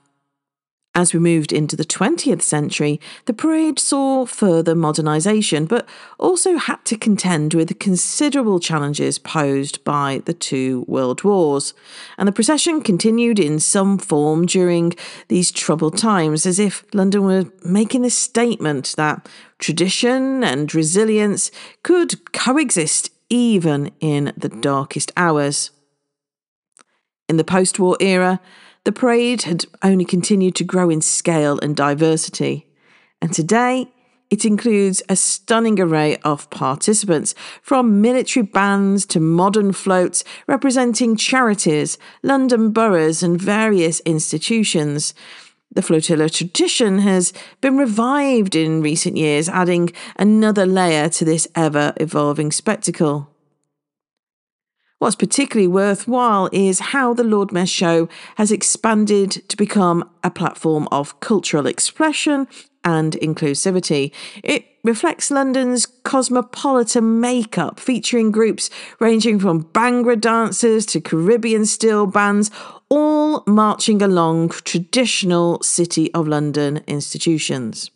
As 0.92 1.14
we 1.14 1.20
moved 1.20 1.52
into 1.52 1.76
the 1.76 1.84
20th 1.84 2.42
century, 2.42 3.00
the 3.26 3.32
parade 3.32 3.78
saw 3.78 4.26
further 4.26 4.74
modernisation, 4.74 5.68
but 5.68 5.88
also 6.18 6.56
had 6.56 6.84
to 6.86 6.98
contend 6.98 7.54
with 7.54 7.68
the 7.68 7.74
considerable 7.74 8.58
challenges 8.58 9.16
posed 9.16 9.84
by 9.84 10.20
the 10.24 10.34
two 10.34 10.84
world 10.88 11.22
wars. 11.22 11.74
And 12.18 12.26
the 12.26 12.32
procession 12.32 12.82
continued 12.82 13.38
in 13.38 13.60
some 13.60 13.98
form 13.98 14.46
during 14.46 14.94
these 15.28 15.52
troubled 15.52 15.96
times, 15.96 16.44
as 16.44 16.58
if 16.58 16.84
London 16.92 17.22
were 17.22 17.44
making 17.64 18.04
a 18.04 18.10
statement 18.10 18.94
that 18.96 19.28
tradition 19.60 20.42
and 20.42 20.74
resilience 20.74 21.52
could 21.84 22.32
coexist 22.32 23.10
even 23.30 23.92
in 24.00 24.32
the 24.36 24.48
darkest 24.48 25.12
hours. 25.16 25.70
In 27.28 27.36
the 27.36 27.44
post 27.44 27.78
war 27.78 27.96
era, 28.00 28.40
the 28.84 28.92
parade 28.92 29.42
had 29.42 29.64
only 29.82 30.04
continued 30.04 30.56
to 30.56 30.64
grow 30.64 30.90
in 30.90 31.00
scale 31.00 31.58
and 31.60 31.76
diversity, 31.76 32.66
and 33.22 33.32
today 33.32 33.92
it 34.30 34.44
includes 34.44 35.02
a 35.08 35.16
stunning 35.16 35.80
array 35.80 36.16
of 36.18 36.48
participants, 36.50 37.34
from 37.62 38.00
military 38.00 38.46
bands 38.46 39.04
to 39.06 39.18
modern 39.18 39.72
floats 39.72 40.22
representing 40.46 41.16
charities, 41.16 41.98
London 42.22 42.70
boroughs, 42.70 43.24
and 43.24 43.40
various 43.40 43.98
institutions. 44.00 45.14
The 45.72 45.82
flotilla 45.82 46.28
tradition 46.28 46.98
has 47.00 47.32
been 47.60 47.76
revived 47.76 48.56
in 48.56 48.82
recent 48.82 49.16
years, 49.16 49.48
adding 49.48 49.92
another 50.16 50.66
layer 50.66 51.08
to 51.10 51.24
this 51.24 51.46
ever 51.54 51.92
evolving 51.98 52.50
spectacle. 52.50 53.28
What's 54.98 55.16
particularly 55.16 55.68
worthwhile 55.68 56.50
is 56.52 56.80
how 56.80 57.14
the 57.14 57.24
Lord 57.24 57.52
Mayor 57.52 57.64
Show 57.66 58.08
has 58.36 58.52
expanded 58.52 59.30
to 59.48 59.56
become 59.56 60.10
a 60.22 60.30
platform 60.30 60.88
of 60.92 61.20
cultural 61.20 61.66
expression 61.66 62.48
and 62.84 63.14
inclusivity. 63.14 64.12
It 64.42 64.69
reflects 64.82 65.30
London's 65.30 65.86
cosmopolitan 65.86 67.20
makeup, 67.20 67.78
featuring 67.78 68.30
groups 68.30 68.70
ranging 68.98 69.38
from 69.38 69.64
Bhangra 69.64 70.20
dancers 70.20 70.86
to 70.86 71.00
Caribbean 71.00 71.66
steel 71.66 72.06
bands, 72.06 72.50
all 72.88 73.42
marching 73.46 74.02
along 74.02 74.50
traditional 74.50 75.62
City 75.62 76.12
of 76.14 76.26
London 76.26 76.82
institutions. 76.86 77.90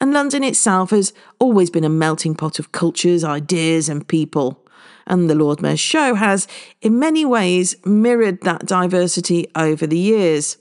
And 0.00 0.12
London 0.12 0.44
itself 0.44 0.90
has 0.90 1.12
always 1.40 1.70
been 1.70 1.84
a 1.84 1.88
melting 1.88 2.34
pot 2.34 2.58
of 2.58 2.72
cultures, 2.72 3.24
ideas, 3.24 3.88
and 3.88 4.06
people. 4.06 4.64
And 5.06 5.28
the 5.28 5.34
Lord 5.34 5.60
Mayor's 5.60 5.80
show 5.80 6.14
has, 6.14 6.46
in 6.82 6.98
many 6.98 7.24
ways, 7.24 7.74
mirrored 7.84 8.42
that 8.42 8.66
diversity 8.66 9.48
over 9.56 9.86
the 9.86 9.98
years. 9.98 10.58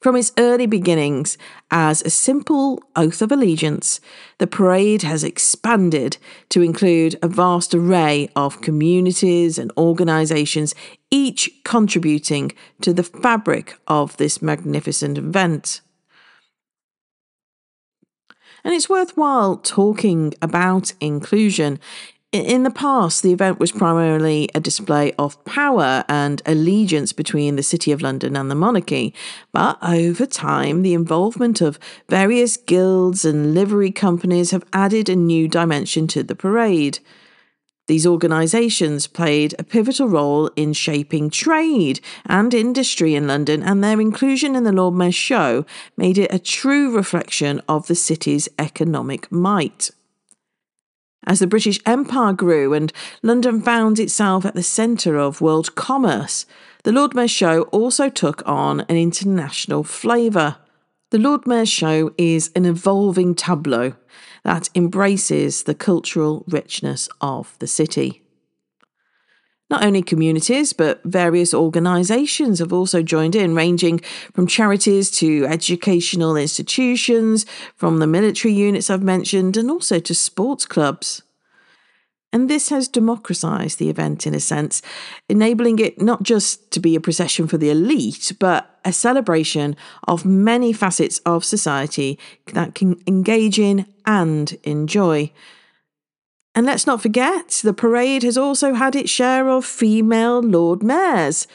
From 0.00 0.16
its 0.16 0.32
early 0.38 0.64
beginnings 0.64 1.36
as 1.70 2.00
a 2.00 2.08
simple 2.08 2.82
oath 2.96 3.20
of 3.20 3.30
allegiance, 3.30 4.00
the 4.38 4.46
parade 4.46 5.02
has 5.02 5.22
expanded 5.22 6.16
to 6.48 6.62
include 6.62 7.18
a 7.22 7.28
vast 7.28 7.74
array 7.74 8.30
of 8.34 8.62
communities 8.62 9.58
and 9.58 9.70
organisations, 9.76 10.74
each 11.10 11.50
contributing 11.64 12.52
to 12.80 12.94
the 12.94 13.02
fabric 13.02 13.78
of 13.86 14.16
this 14.16 14.40
magnificent 14.40 15.18
event. 15.18 15.82
And 18.64 18.72
it's 18.72 18.88
worthwhile 18.88 19.58
talking 19.58 20.32
about 20.40 20.94
inclusion 21.00 21.78
in 22.32 22.62
the 22.62 22.70
past, 22.70 23.22
the 23.22 23.32
event 23.32 23.58
was 23.58 23.72
primarily 23.72 24.48
a 24.54 24.60
display 24.60 25.12
of 25.18 25.42
power 25.44 26.04
and 26.08 26.40
allegiance 26.46 27.12
between 27.12 27.56
the 27.56 27.62
City 27.62 27.90
of 27.90 28.02
London 28.02 28.36
and 28.36 28.48
the 28.48 28.54
monarchy. 28.54 29.12
But 29.52 29.78
over 29.82 30.26
time, 30.26 30.82
the 30.82 30.94
involvement 30.94 31.60
of 31.60 31.80
various 32.08 32.56
guilds 32.56 33.24
and 33.24 33.52
livery 33.52 33.90
companies 33.90 34.52
have 34.52 34.64
added 34.72 35.08
a 35.08 35.16
new 35.16 35.48
dimension 35.48 36.06
to 36.08 36.22
the 36.22 36.36
parade. 36.36 37.00
These 37.88 38.06
organisations 38.06 39.08
played 39.08 39.56
a 39.58 39.64
pivotal 39.64 40.06
role 40.06 40.52
in 40.54 40.72
shaping 40.72 41.30
trade 41.30 42.00
and 42.26 42.54
industry 42.54 43.16
in 43.16 43.26
London, 43.26 43.64
and 43.64 43.82
their 43.82 44.00
inclusion 44.00 44.54
in 44.54 44.62
the 44.62 44.70
Lord 44.70 44.94
Mayor's 44.94 45.16
show 45.16 45.66
made 45.96 46.16
it 46.16 46.32
a 46.32 46.38
true 46.38 46.94
reflection 46.94 47.60
of 47.68 47.88
the 47.88 47.96
city's 47.96 48.48
economic 48.60 49.32
might. 49.32 49.90
As 51.24 51.38
the 51.38 51.46
British 51.46 51.80
Empire 51.84 52.32
grew 52.32 52.72
and 52.72 52.92
London 53.22 53.60
found 53.60 53.98
itself 53.98 54.46
at 54.46 54.54
the 54.54 54.62
centre 54.62 55.16
of 55.16 55.40
world 55.40 55.74
commerce, 55.74 56.46
the 56.82 56.92
Lord 56.92 57.14
Mayor's 57.14 57.30
Show 57.30 57.62
also 57.64 58.08
took 58.08 58.42
on 58.46 58.80
an 58.82 58.96
international 58.96 59.84
flavour. 59.84 60.56
The 61.10 61.18
Lord 61.18 61.46
Mayor's 61.46 61.68
Show 61.68 62.14
is 62.16 62.50
an 62.56 62.64
evolving 62.64 63.34
tableau 63.34 63.94
that 64.44 64.70
embraces 64.74 65.64
the 65.64 65.74
cultural 65.74 66.44
richness 66.48 67.08
of 67.20 67.54
the 67.58 67.66
city. 67.66 68.22
Not 69.70 69.84
only 69.84 70.02
communities, 70.02 70.72
but 70.72 71.00
various 71.04 71.54
organisations 71.54 72.58
have 72.58 72.72
also 72.72 73.02
joined 73.02 73.36
in, 73.36 73.54
ranging 73.54 74.00
from 74.34 74.48
charities 74.48 75.12
to 75.12 75.46
educational 75.46 76.36
institutions, 76.36 77.46
from 77.76 77.98
the 77.98 78.06
military 78.08 78.52
units 78.52 78.90
I've 78.90 79.04
mentioned, 79.04 79.56
and 79.56 79.70
also 79.70 80.00
to 80.00 80.14
sports 80.14 80.66
clubs. 80.66 81.22
And 82.32 82.48
this 82.48 82.68
has 82.68 82.88
democratised 82.88 83.78
the 83.78 83.90
event 83.90 84.26
in 84.26 84.34
a 84.34 84.40
sense, 84.40 84.82
enabling 85.28 85.78
it 85.78 86.00
not 86.00 86.22
just 86.22 86.70
to 86.72 86.80
be 86.80 86.94
a 86.94 87.00
procession 87.00 87.46
for 87.46 87.58
the 87.58 87.70
elite, 87.70 88.32
but 88.38 88.78
a 88.84 88.92
celebration 88.92 89.76
of 90.06 90.24
many 90.24 90.72
facets 90.72 91.18
of 91.20 91.44
society 91.44 92.18
that 92.54 92.74
can 92.74 93.00
engage 93.06 93.58
in 93.58 93.86
and 94.06 94.56
enjoy. 94.64 95.32
And 96.60 96.66
let's 96.66 96.86
not 96.86 97.00
forget, 97.00 97.62
the 97.64 97.72
parade 97.72 98.22
has 98.22 98.36
also 98.36 98.74
had 98.74 98.94
its 98.94 99.08
share 99.08 99.48
of 99.48 99.64
female 99.64 100.42
Lord 100.42 100.82
Mayors. 100.82 101.46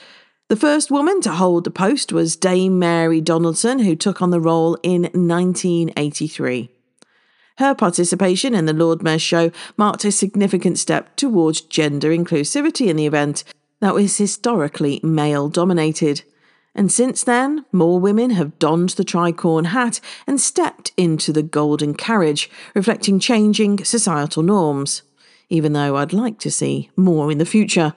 The 0.47 0.55
first 0.55 0.89
woman 0.89 1.21
to 1.21 1.33
hold 1.33 1.63
the 1.63 1.69
post 1.69 2.12
was 2.12 2.35
Dame 2.35 2.79
Mary 2.79 3.21
Donaldson, 3.21 3.77
who 3.77 3.95
took 3.95 4.19
on 4.19 4.31
the 4.31 4.41
role 4.41 4.79
in 4.81 5.03
1983. 5.03 6.71
Her 7.59 7.75
participation 7.75 8.55
in 8.55 8.65
the 8.65 8.74
Lord 8.74 9.03
Mayor's 9.03 9.21
show 9.21 9.51
marked 9.77 10.05
a 10.05 10.12
significant 10.12 10.79
step 10.79 11.15
towards 11.15 11.62
gender 11.62 12.09
inclusivity 12.09 12.88
in 12.88 12.95
the 12.95 13.05
event 13.05 13.43
that 13.81 13.93
was 13.93 14.17
historically 14.17 15.00
male 15.03 15.50
dominated. 15.50 16.24
And 16.75 16.91
since 16.91 17.24
then, 17.24 17.65
more 17.72 18.00
women 18.01 18.32
have 18.32 18.60
donned 18.60 18.89
the 18.89 19.05
tricorn 19.05 19.67
hat 19.67 20.01
and 20.27 20.41
stepped 20.41 20.91
into 20.98 21.32
the 21.32 21.41
golden 21.41 21.94
carriage, 21.94 22.50
reflecting 22.75 23.17
changing 23.17 23.86
societal 23.86 24.44
norms, 24.44 25.01
even 25.50 25.72
though 25.72 25.96
I'd 25.96 26.12
like 26.12 26.38
to 26.39 26.51
see 26.51 26.91
more 26.98 27.32
in 27.32 27.38
the 27.38 27.46
future. 27.46 27.94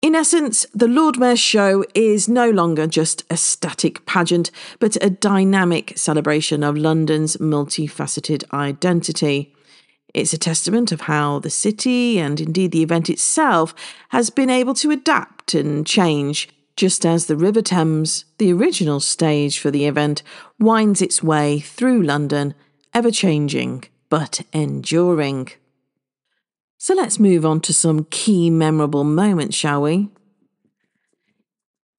In 0.00 0.14
essence, 0.14 0.64
the 0.72 0.88
Lord 0.88 1.18
Mayor's 1.18 1.40
show 1.40 1.84
is 1.94 2.26
no 2.26 2.48
longer 2.48 2.86
just 2.86 3.24
a 3.28 3.36
static 3.36 4.06
pageant, 4.06 4.50
but 4.78 4.96
a 5.02 5.10
dynamic 5.10 5.92
celebration 5.96 6.62
of 6.62 6.76
London's 6.76 7.36
multifaceted 7.36 8.50
identity. 8.52 9.54
It's 10.14 10.32
a 10.32 10.38
testament 10.38 10.90
of 10.92 11.02
how 11.02 11.40
the 11.40 11.50
city 11.50 12.18
and 12.18 12.40
indeed 12.40 12.72
the 12.72 12.82
event 12.82 13.10
itself 13.10 13.74
has 14.10 14.30
been 14.30 14.48
able 14.48 14.74
to 14.74 14.90
adapt 14.90 15.52
and 15.52 15.86
change 15.86 16.48
just 16.76 17.04
as 17.06 17.26
the 17.26 17.36
River 17.36 17.62
Thames, 17.62 18.26
the 18.38 18.52
original 18.52 19.00
stage 19.00 19.58
for 19.58 19.70
the 19.70 19.86
event, 19.86 20.22
winds 20.58 21.02
its 21.02 21.22
way 21.22 21.58
through 21.58 22.02
London, 22.02 22.54
ever 22.94 23.10
changing 23.10 23.84
but 24.08 24.42
enduring. 24.52 25.48
So 26.78 26.94
let's 26.94 27.18
move 27.18 27.44
on 27.44 27.60
to 27.62 27.72
some 27.72 28.06
key 28.10 28.50
memorable 28.50 29.04
moments, 29.04 29.56
shall 29.56 29.82
we? 29.82 30.10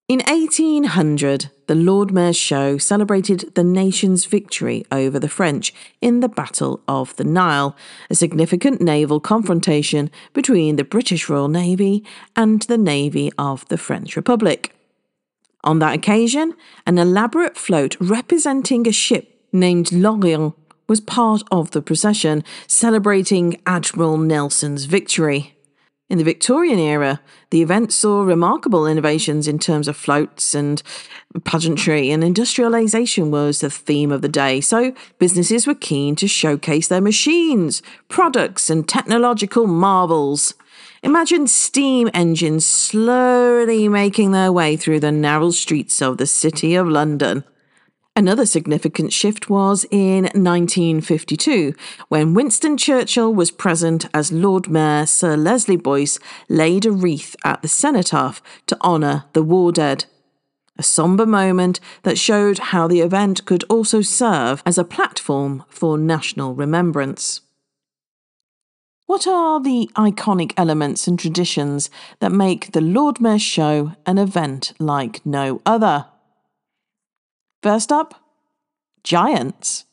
In 0.07 0.19
1800, 0.19 1.51
the 1.65 1.75
Lord 1.75 2.13
Mayor's 2.13 2.37
Show 2.37 2.77
celebrated 2.77 3.53
the 3.55 3.63
nation's 3.65 4.23
victory 4.23 4.85
over 4.89 5.19
the 5.19 5.27
French 5.27 5.73
in 5.99 6.21
the 6.21 6.29
Battle 6.29 6.79
of 6.87 7.13
the 7.17 7.25
Nile, 7.25 7.75
a 8.09 8.15
significant 8.15 8.79
naval 8.79 9.19
confrontation 9.19 10.09
between 10.31 10.77
the 10.77 10.85
British 10.85 11.27
Royal 11.27 11.49
Navy 11.49 12.05
and 12.37 12.61
the 12.61 12.77
Navy 12.77 13.33
of 13.37 13.67
the 13.67 13.77
French 13.77 14.15
Republic. 14.15 14.73
On 15.65 15.79
that 15.79 15.95
occasion, 15.95 16.53
an 16.85 16.97
elaborate 16.97 17.57
float 17.57 17.97
representing 17.99 18.87
a 18.87 18.93
ship 18.93 19.41
named 19.51 19.91
L'Orient 19.91 20.53
was 20.87 21.01
part 21.01 21.43
of 21.51 21.71
the 21.71 21.81
procession, 21.81 22.45
celebrating 22.65 23.59
Admiral 23.65 24.17
Nelson's 24.17 24.85
victory. 24.85 25.56
In 26.09 26.17
the 26.17 26.23
Victorian 26.23 26.79
era, 26.79 27.19
the 27.49 27.61
event 27.61 27.91
saw 27.91 28.21
remarkable 28.21 28.87
innovations 28.87 29.45
in 29.45 29.59
terms 29.59 29.89
of 29.89 29.97
floats 29.97 30.55
and 30.55 30.81
pageantry, 31.43 32.09
and 32.11 32.23
industrialization 32.23 33.29
was 33.29 33.59
the 33.59 33.69
theme 33.69 34.09
of 34.09 34.21
the 34.21 34.29
day. 34.29 34.61
So, 34.61 34.93
businesses 35.19 35.67
were 35.67 35.75
keen 35.75 36.15
to 36.15 36.27
showcase 36.27 36.87
their 36.87 37.01
machines, 37.01 37.81
products, 38.07 38.69
and 38.69 38.87
technological 38.87 39.67
marvels. 39.67 40.53
Imagine 41.03 41.45
steam 41.45 42.09
engines 42.13 42.65
slowly 42.65 43.89
making 43.89 44.31
their 44.31 44.51
way 44.53 44.77
through 44.77 45.01
the 45.01 45.11
narrow 45.11 45.51
streets 45.51 46.01
of 46.01 46.17
the 46.17 46.25
City 46.25 46.75
of 46.75 46.87
London. 46.87 47.43
Another 48.17 48.47
significant 48.47 49.13
shift 49.13 49.47
was 49.47 49.85
in 49.91 50.23
1952, 50.23 51.75
when 52.07 52.33
Winston 52.33 52.75
Churchill 52.75 53.31
was 53.31 53.51
present 53.51 54.07
as 54.11 54.31
Lord 54.31 54.67
Mayor 54.67 55.05
Sir 55.05 55.37
Leslie 55.37 55.77
Boyce 55.77 56.17
laid 56.49 56.87
a 56.87 56.91
wreath 56.91 57.35
at 57.45 57.61
the 57.61 57.67
cenotaph 57.67 58.41
to 58.65 58.77
honour 58.81 59.25
the 59.33 59.43
war 59.43 59.71
dead. 59.71 60.05
A 60.79 60.81
sombre 60.81 61.27
moment 61.27 61.79
that 62.01 62.17
showed 62.17 62.57
how 62.57 62.87
the 62.87 63.01
event 63.01 63.45
could 63.45 63.63
also 63.69 64.01
serve 64.01 64.63
as 64.65 64.79
a 64.79 64.83
platform 64.83 65.63
for 65.69 65.95
national 65.95 66.55
remembrance. 66.55 67.41
What 69.05 69.27
are 69.27 69.61
the 69.61 69.91
iconic 69.95 70.53
elements 70.57 71.07
and 71.07 71.19
traditions 71.19 71.91
that 72.17 72.31
make 72.31 72.71
the 72.71 72.81
Lord 72.81 73.21
Mayor's 73.21 73.43
Show 73.43 73.91
an 74.07 74.17
event 74.17 74.73
like 74.79 75.23
no 75.23 75.61
other? 75.67 76.07
First 77.67 77.91
up, 77.91 78.13
giants. 79.03 79.83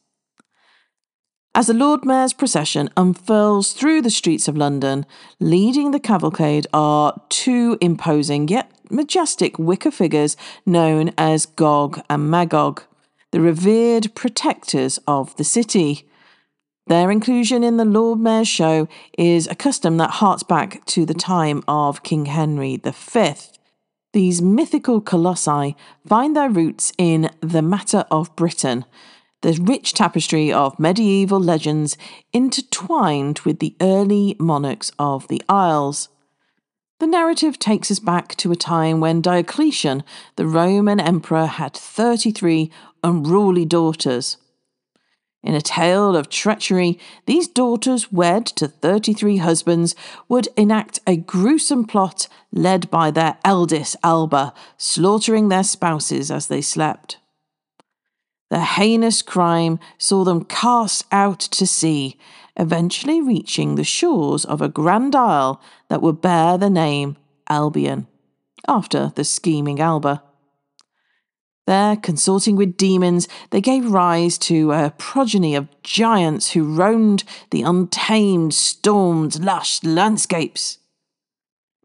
As 1.57 1.67
the 1.67 1.75
Lord 1.75 2.05
Mayor's 2.05 2.33
procession 2.33 2.89
unfurls 2.97 3.73
through 3.73 4.01
the 4.03 4.11
streets 4.11 4.47
of 4.47 4.57
London, 4.57 5.05
leading 5.41 5.91
the 5.91 5.99
cavalcade 5.99 6.69
are 6.73 7.21
two 7.31 7.77
imposing 7.81 8.47
yet 8.47 8.71
majestic 8.91 9.59
wicker 9.59 9.91
figures 9.91 10.37
known 10.65 11.13
as 11.19 11.47
Gog 11.47 12.01
and 12.09 12.31
Magog, 12.31 12.85
the 13.33 13.41
revered 13.41 14.15
protectors 14.15 15.01
of 15.09 15.35
the 15.35 15.43
city. 15.43 16.09
Their 16.87 17.11
inclusion 17.11 17.65
in 17.65 17.77
the 17.77 17.85
Lord 17.85 18.21
Mayor's 18.21 18.47
show 18.47 18.87
is 19.19 19.49
a 19.49 19.57
custom 19.57 19.97
that 19.97 20.11
harks 20.23 20.45
back 20.45 20.87
to 20.87 21.05
the 21.05 21.13
time 21.13 21.65
of 21.67 22.05
King 22.05 22.27
Henry 22.27 22.77
V. 22.77 23.35
These 24.15 24.41
mythical 24.41 25.01
colossi 25.01 25.75
find 26.07 26.37
their 26.37 26.49
roots 26.49 26.93
in 26.97 27.31
the 27.41 27.63
matter 27.63 28.05
of 28.13 28.35
Britain, 28.37 28.85
the 29.43 29.59
rich 29.61 29.93
tapestry 29.93 30.53
of 30.53 30.79
medieval 30.79 31.41
legends 31.41 31.99
intertwined 32.33 33.41
with 33.41 33.59
the 33.59 33.75
early 33.81 34.37
monarchs 34.39 34.93
of 35.01 35.27
the 35.27 35.43
Isles. 35.49 36.11
The 37.01 37.09
narrative 37.09 37.59
takes 37.59 37.91
us 37.91 37.99
back 37.99 38.37
to 38.37 38.53
a 38.53 38.57
time 38.57 39.01
when 39.01 39.21
Diocletian, 39.21 40.05
the 40.37 40.47
Roman 40.47 41.01
emperor, 41.01 41.47
had 41.47 41.75
33 41.75 42.71
unruly 43.03 43.65
daughters. 43.65 44.37
In 45.45 45.55
a 45.55 45.61
tale 45.61 46.17
of 46.17 46.31
treachery, 46.31 46.99
these 47.27 47.49
daughters, 47.49 48.11
wed 48.11 48.47
to 48.47 48.67
33 48.67 49.37
husbands, 49.37 49.95
would 50.27 50.49
enact 50.57 51.01
a 51.07 51.19
gruesome 51.19 51.85
plot 51.85 52.29
led 52.51 52.91
by 52.91 53.11
their 53.11 53.37
eldest, 53.45 53.95
Alba, 54.03 54.55
slaughtering 54.79 55.51
their 55.51 55.63
spouses 55.63 56.31
as 56.31 56.47
they 56.47 56.63
slept. 56.63 57.19
The 58.49 58.61
heinous 58.61 59.21
crime 59.21 59.79
saw 59.99 60.25
them 60.25 60.47
cast 60.47 61.05
out 61.13 61.41
to 61.41 61.67
sea, 61.67 62.19
eventually 62.57 63.21
reaching 63.21 63.75
the 63.75 63.85
shores 63.85 64.47
of 64.47 64.63
a 64.63 64.69
grand 64.71 65.15
isle 65.15 65.61
that 65.91 66.01
would 66.01 66.23
bear 66.23 66.57
the 66.57 66.71
name 66.71 67.19
Albion, 67.51 68.07
after 68.67 69.13
the 69.15 69.25
scheming 69.25 69.79
Alba. 69.79 70.23
There, 71.67 71.97
consorting 71.97 72.57
with 72.57 72.77
demons, 72.77 73.27
they 73.51 73.63
gave 73.63 73.91
rise 73.91 74.37
to 74.39 74.73
a 74.73 74.93
progeny 74.99 75.55
of 75.55 75.69
giants 75.83 76.51
who 76.51 76.65
roamed 76.65 77.25
the 77.51 77.63
untamed, 77.63 78.53
stormed, 78.53 79.41
lush 79.43 79.83
landscapes. 79.83 80.79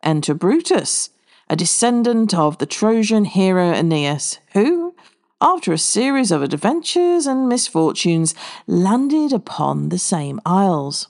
Enter 0.03 0.33
Brutus, 0.33 1.11
a 1.49 1.55
descendant 1.55 2.33
of 2.33 2.57
the 2.57 2.65
Trojan 2.65 3.23
hero 3.23 3.71
Aeneas, 3.71 4.39
who, 4.51 4.95
after 5.41 5.71
a 5.71 5.77
series 5.77 6.31
of 6.31 6.41
adventures 6.41 7.25
and 7.25 7.47
misfortunes, 7.47 8.35
landed 8.67 9.31
upon 9.31 9.89
the 9.89 9.97
same 9.97 10.41
isles. 10.45 11.07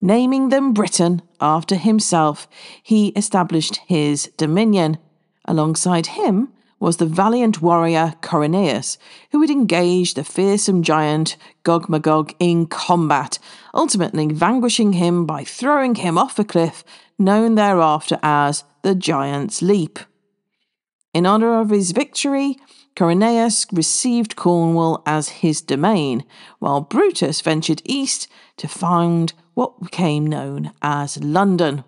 Naming 0.00 0.48
them 0.50 0.72
Britain 0.72 1.20
after 1.40 1.74
himself, 1.74 2.48
he 2.82 3.08
established 3.08 3.80
his 3.86 4.30
dominion. 4.36 4.98
Alongside 5.44 6.06
him, 6.06 6.52
was 6.80 6.96
the 6.96 7.06
valiant 7.06 7.60
warrior 7.62 8.14
Corineus, 8.22 8.96
who 9.30 9.42
had 9.42 9.50
engaged 9.50 10.16
the 10.16 10.24
fearsome 10.24 10.82
giant 10.82 11.36
Gog 11.62 11.88
Magog 11.88 12.34
in 12.40 12.66
combat, 12.66 13.38
ultimately 13.74 14.26
vanquishing 14.32 14.94
him 14.94 15.26
by 15.26 15.44
throwing 15.44 15.94
him 15.94 16.18
off 16.18 16.38
a 16.38 16.44
cliff 16.44 16.82
known 17.18 17.54
thereafter 17.54 18.18
as 18.22 18.64
the 18.82 18.94
Giant's 18.94 19.60
Leap. 19.60 19.98
In 21.12 21.26
honour 21.26 21.60
of 21.60 21.70
his 21.70 21.90
victory, 21.90 22.56
Corineus 22.96 23.66
received 23.72 24.36
Cornwall 24.36 25.02
as 25.04 25.28
his 25.28 25.60
domain, 25.60 26.24
while 26.58 26.80
Brutus 26.80 27.40
ventured 27.40 27.82
east 27.84 28.26
to 28.56 28.68
found 28.68 29.32
what 29.54 29.80
became 29.80 30.26
known 30.26 30.72
as 30.82 31.22
London. 31.22 31.84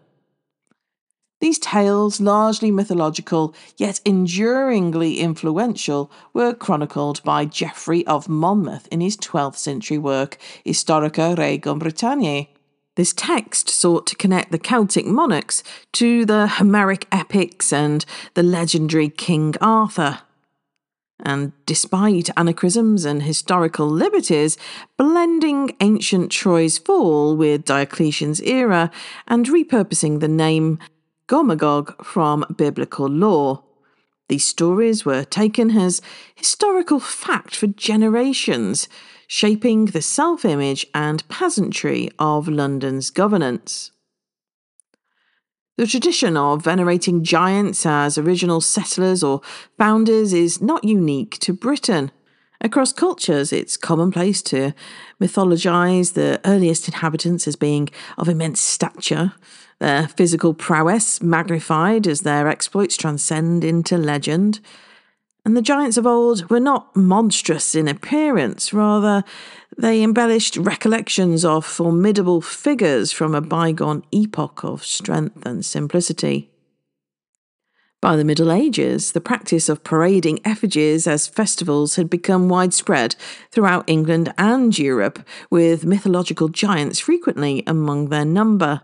These 1.43 1.59
tales, 1.59 2.21
largely 2.21 2.71
mythological 2.71 3.53
yet 3.77 4.01
enduringly 4.07 5.19
influential, 5.19 6.09
were 6.33 6.55
chronicled 6.55 7.21
by 7.25 7.47
Geoffrey 7.47 8.07
of 8.07 8.29
Monmouth 8.29 8.87
in 8.93 9.01
his 9.01 9.17
12th 9.17 9.57
century 9.57 9.99
work 9.99 10.39
Historia 10.65 11.35
Regum 11.35 11.81
Britanniae. 11.81 12.47
This 12.95 13.13
text 13.13 13.69
sought 13.69 14.07
to 14.07 14.15
connect 14.15 14.53
the 14.53 14.59
Celtic 14.59 15.05
monarchs 15.05 15.65
to 15.95 16.25
the 16.25 16.47
Homeric 16.47 17.09
epics 17.11 17.73
and 17.73 18.05
the 18.35 18.45
legendary 18.45 19.09
King 19.09 19.57
Arthur. 19.61 20.21
And 21.25 21.53
despite 21.67 22.31
anachronisms 22.37 23.05
and 23.05 23.23
historical 23.25 23.89
liberties, 23.89 24.59
blending 24.97 25.75
ancient 25.81 26.31
Troy's 26.31 26.79
fall 26.79 27.37
with 27.37 27.65
Diocletian's 27.65 28.41
era 28.43 28.93
and 29.27 29.47
repurposing 29.47 30.21
the 30.21 30.29
name 30.29 30.79
Gogmagog 31.29 32.05
from 32.05 32.45
biblical 32.57 33.07
lore. 33.07 33.63
These 34.29 34.45
stories 34.45 35.05
were 35.05 35.25
taken 35.25 35.77
as 35.77 36.01
historical 36.35 37.01
fact 37.01 37.55
for 37.55 37.67
generations, 37.67 38.89
shaping 39.27 39.87
the 39.87 40.03
self 40.03 40.45
image 40.45 40.87
and 40.95 41.27
peasantry 41.29 42.11
of 42.19 42.49
London's 42.49 43.11
governance. 43.11 43.93
The 45.79 45.87
tradition 45.87 46.37
of 46.37 46.63
venerating 46.63 47.25
giants 47.25 47.87
as 47.87 48.19
original 48.19 48.61
settlers 48.61 49.23
or 49.23 49.41
founders 49.79 50.33
is 50.33 50.61
not 50.61 50.85
unique 50.85 51.39
to 51.41 51.53
Britain. 51.53 52.11
Across 52.61 52.93
cultures, 52.93 53.53
it's 53.53 53.77
commonplace 53.77 54.43
to 54.43 54.75
mythologize 55.21 56.13
the 56.13 56.41
earliest 56.45 56.87
inhabitants 56.87 57.49
as 57.49 57.57
being 57.57 57.89
of 58.17 58.29
immense 58.29 58.61
stature, 58.61 59.33
their 59.79 60.09
physical 60.09 60.55
prowess 60.55 61.23
magnified 61.23 62.07
as 62.07 62.21
their 62.21 62.49
exploits 62.49 62.97
transcend 62.97 63.65
into 63.65 63.97
legend. 63.97 64.61
And 65.45 65.57
the 65.57 65.63
giants 65.63 65.97
of 65.97 66.07
old 66.07 66.51
were 66.51 66.61
not 66.61 66.95
monstrous 66.95 67.75
in 67.75 67.89
appearance, 67.89 68.73
rather, 68.73 69.25
they 69.77 70.03
embellished 70.03 70.57
recollections 70.57 71.45
of 71.45 71.65
formidable 71.65 72.41
figures 72.41 73.11
from 73.11 73.35
a 73.35 73.41
bygone 73.41 74.05
epoch 74.13 74.63
of 74.63 74.85
strength 74.85 75.45
and 75.45 75.65
simplicity. 75.65 76.53
By 78.03 78.17
the 78.17 78.25
Middle 78.25 78.51
Ages, 78.51 79.13
the 79.13 79.21
practice 79.21 79.69
of 79.69 79.85
parading 79.85 80.41
effigies 80.45 81.07
as 81.07 81.29
festivals 81.29 81.95
had 81.95 82.11
become 82.11 82.49
widespread 82.49 83.15
throughout 83.53 83.85
England 83.89 84.35
and 84.37 84.77
Europe, 84.77 85.25
with 85.51 85.87
mythological 85.87 86.49
giants 86.49 86.99
frequently 86.99 87.63
among 87.65 88.09
their 88.09 88.25
number. 88.25 88.83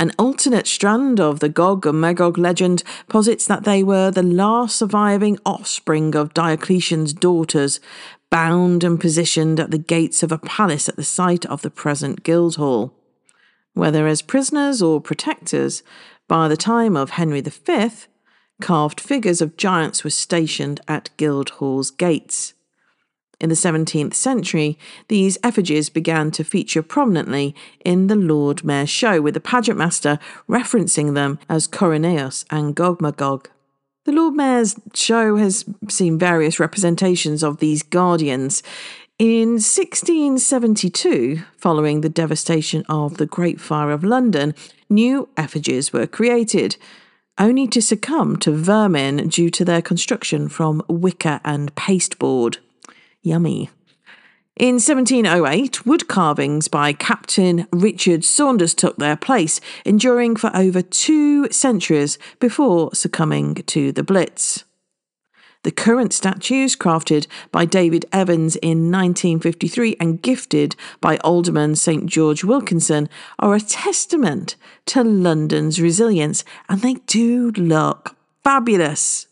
An 0.00 0.12
alternate 0.18 0.66
strand 0.66 1.20
of 1.20 1.40
the 1.40 1.50
Gog 1.50 1.84
and 1.84 2.00
Magog 2.00 2.38
legend 2.38 2.82
posits 3.10 3.46
that 3.46 3.64
they 3.64 3.82
were 3.82 4.10
the 4.10 4.22
last 4.22 4.76
surviving 4.76 5.38
offspring 5.44 6.16
of 6.16 6.32
Diocletian's 6.32 7.12
daughters, 7.12 7.80
bound 8.30 8.82
and 8.82 8.98
positioned 8.98 9.60
at 9.60 9.70
the 9.70 9.76
gates 9.76 10.22
of 10.22 10.32
a 10.32 10.38
palace 10.38 10.88
at 10.88 10.96
the 10.96 11.04
site 11.04 11.44
of 11.44 11.60
the 11.60 11.68
present 11.68 12.22
Guildhall. 12.22 12.94
Whether 13.74 14.06
as 14.06 14.22
prisoners 14.22 14.80
or 14.80 15.02
protectors, 15.02 15.82
by 16.26 16.48
the 16.48 16.56
time 16.56 16.96
of 16.96 17.10
Henry 17.10 17.42
V, 17.42 17.90
carved 18.62 19.02
figures 19.02 19.42
of 19.42 19.58
giants 19.58 20.02
were 20.02 20.08
stationed 20.08 20.80
at 20.88 21.10
Guildhall's 21.18 21.90
gates. 21.90 22.54
In 23.40 23.48
the 23.48 23.54
17th 23.54 24.12
century, 24.12 24.78
these 25.08 25.38
effigies 25.42 25.88
began 25.88 26.30
to 26.32 26.44
feature 26.44 26.82
prominently 26.82 27.54
in 27.84 28.06
the 28.08 28.14
Lord 28.14 28.62
Mayor's 28.62 28.90
show, 28.90 29.22
with 29.22 29.32
the 29.32 29.40
pageant 29.40 29.78
master 29.78 30.18
referencing 30.46 31.14
them 31.14 31.38
as 31.48 31.66
Corineus 31.66 32.44
and 32.50 32.76
Gogmagog. 32.76 33.46
The 34.04 34.12
Lord 34.12 34.34
Mayor's 34.34 34.76
show 34.92 35.36
has 35.36 35.64
seen 35.88 36.18
various 36.18 36.60
representations 36.60 37.42
of 37.42 37.58
these 37.58 37.82
guardians. 37.82 38.62
In 39.18 39.52
1672, 39.52 41.42
following 41.56 42.00
the 42.00 42.08
devastation 42.08 42.84
of 42.88 43.16
the 43.16 43.26
Great 43.26 43.60
Fire 43.60 43.90
of 43.90 44.04
London, 44.04 44.54
new 44.90 45.28
effigies 45.36 45.92
were 45.92 46.06
created, 46.06 46.76
only 47.38 47.66
to 47.68 47.80
succumb 47.80 48.36
to 48.38 48.52
vermin 48.52 49.28
due 49.28 49.48
to 49.50 49.64
their 49.64 49.82
construction 49.82 50.48
from 50.48 50.82
wicker 50.88 51.40
and 51.42 51.74
pasteboard. 51.74 52.58
Yummy. 53.22 53.70
In 54.56 54.74
1708, 54.74 55.86
wood 55.86 56.06
carvings 56.06 56.68
by 56.68 56.92
Captain 56.92 57.66
Richard 57.72 58.24
Saunders 58.24 58.74
took 58.74 58.96
their 58.98 59.16
place, 59.16 59.60
enduring 59.86 60.36
for 60.36 60.54
over 60.54 60.82
two 60.82 61.50
centuries 61.50 62.18
before 62.40 62.94
succumbing 62.94 63.54
to 63.54 63.90
the 63.92 64.02
Blitz. 64.02 64.64
The 65.62 65.70
current 65.70 66.12
statues, 66.12 66.74
crafted 66.74 67.26
by 67.52 67.66
David 67.66 68.06
Evans 68.12 68.56
in 68.56 68.90
1953 68.90 69.96
and 70.00 70.20
gifted 70.20 70.74
by 71.00 71.18
Alderman 71.18 71.76
St 71.76 72.06
George 72.06 72.44
Wilkinson, 72.44 73.08
are 73.38 73.54
a 73.54 73.60
testament 73.60 74.56
to 74.86 75.04
London's 75.04 75.80
resilience, 75.80 76.44
and 76.68 76.80
they 76.80 76.94
do 77.06 77.50
look 77.52 78.16
fabulous. 78.42 79.26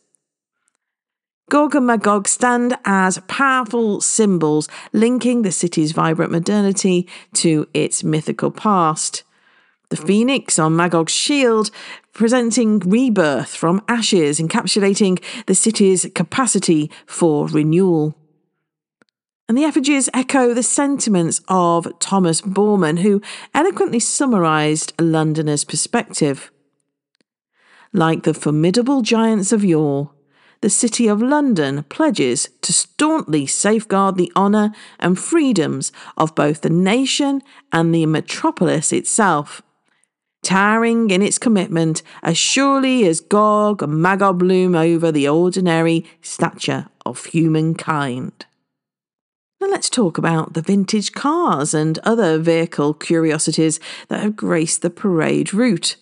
Gog 1.49 1.75
and 1.75 1.87
Magog 1.87 2.29
stand 2.29 2.77
as 2.85 3.23
powerful 3.27 4.03
symbols 4.03 4.69
linking 4.93 5.41
the 5.43 5.53
city's 5.53 5.93
vibrant 5.93 6.31
modernity 6.31 7.09
to 7.35 7.67
its 7.73 8.05
mythical 8.05 8.51
past. 8.51 9.23
The 9.89 9.97
phoenix 9.97 10.59
on 10.59 10.77
Magog's 10.77 11.15
shield, 11.15 11.71
presenting 12.13 12.81
rebirth 12.81 13.55
from 13.55 13.83
ashes, 13.89 14.39
encapsulating 14.39 15.23
the 15.47 15.55
city's 15.55 16.07
capacity 16.15 16.91
for 17.07 17.47
renewal. 17.49 18.15
And 19.49 19.57
the 19.57 19.65
effigies 19.65 20.11
echo 20.13 20.53
the 20.53 20.63
sentiments 20.63 21.41
of 21.49 21.99
Thomas 21.99 22.43
Boreman, 22.43 22.99
who 22.99 23.23
eloquently 23.55 24.01
summarised 24.01 24.93
Londoners' 25.01 25.65
perspective. 25.65 26.51
Like 27.95 28.25
the 28.25 28.35
formidable 28.35 29.01
giants 29.01 29.51
of 29.51 29.65
yore, 29.65 30.11
the 30.61 30.71
City 30.71 31.07
of 31.07 31.23
London 31.23 31.85
pledges 31.85 32.49
to 32.63 32.73
staunchly 32.73 33.47
safeguard 33.47 34.17
the 34.17 34.33
honour 34.35 34.73
and 34.99 35.19
freedoms 35.19 35.93
of 36.17 36.35
both 36.35 36.63
the 36.63 36.71
nation 36.71 37.43
and 37.73 37.95
the 37.95 38.07
metropolis 38.07 38.93
itself, 38.93 39.63
towering 40.43 41.11
in 41.11 41.23
its 41.23 41.39
commitment 41.39 42.03
as 42.23 42.37
surely 42.37 43.07
as 43.07 43.21
Gog 43.21 43.83
and 43.83 44.03
Magog 44.03 44.43
loom 44.43 44.75
over 44.75 45.13
the 45.13 45.29
ordinary 45.29 46.05
stature 46.23 46.89
of 47.07 47.27
humankind. 47.27 48.47
Now 49.61 49.69
let's 49.69 49.91
talk 49.91 50.19
about 50.19 50.55
the 50.55 50.63
vintage 50.63 51.13
cars 51.13 51.75
and 51.75 51.99
other 52.01 52.39
vehicle 52.39 52.95
curiosities 52.95 53.81
that 54.09 54.23
have 54.23 54.37
graced 54.37 54.83
the 54.83 54.91
parade 54.91 55.53
route. 55.53 55.97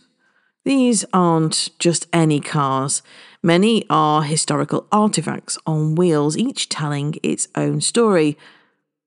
These 0.66 1.05
aren't 1.12 1.71
just 1.79 2.07
any 2.12 2.40
cars. 2.40 3.03
Many 3.46 3.85
are 3.88 4.24
historical 4.24 4.88
artifacts 4.90 5.56
on 5.68 5.94
wheels, 5.94 6.37
each 6.37 6.68
telling 6.68 7.14
its 7.22 7.46
own 7.54 7.80
story. 7.80 8.37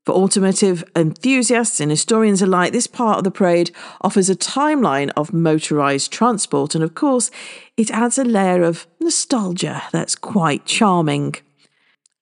For 0.06 0.16
automotive 0.16 0.82
enthusiasts 0.96 1.82
and 1.82 1.92
historians 1.92 2.42
alike, 2.42 2.72
this 2.72 2.88
part 2.88 3.18
of 3.18 3.26
the 3.26 3.32
parade 3.32 3.72
offers 4.00 4.30
a 4.30 4.38
timeline 4.38 5.12
of 5.18 5.32
motorised 5.32 6.12
transport, 6.12 6.74
and 6.74 6.86
of 6.86 6.96
course, 6.96 7.32
it 7.76 7.92
adds 7.92 8.18
a 8.18 8.24
layer 8.24 8.64
of 8.64 8.88
nostalgia 9.02 9.84
that's 9.92 10.16
quite 10.16 10.66
charming. 10.66 11.36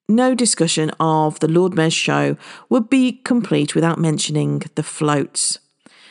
No 0.10 0.34
discussion 0.34 0.90
of 1.00 1.40
the 1.40 1.48
Lord 1.48 1.76
Mayor's 1.76 1.94
show 1.94 2.36
would 2.68 2.90
be 2.90 3.12
complete 3.12 3.76
without 3.76 4.00
mentioning 4.00 4.64
the 4.74 4.82
floats. 4.82 5.60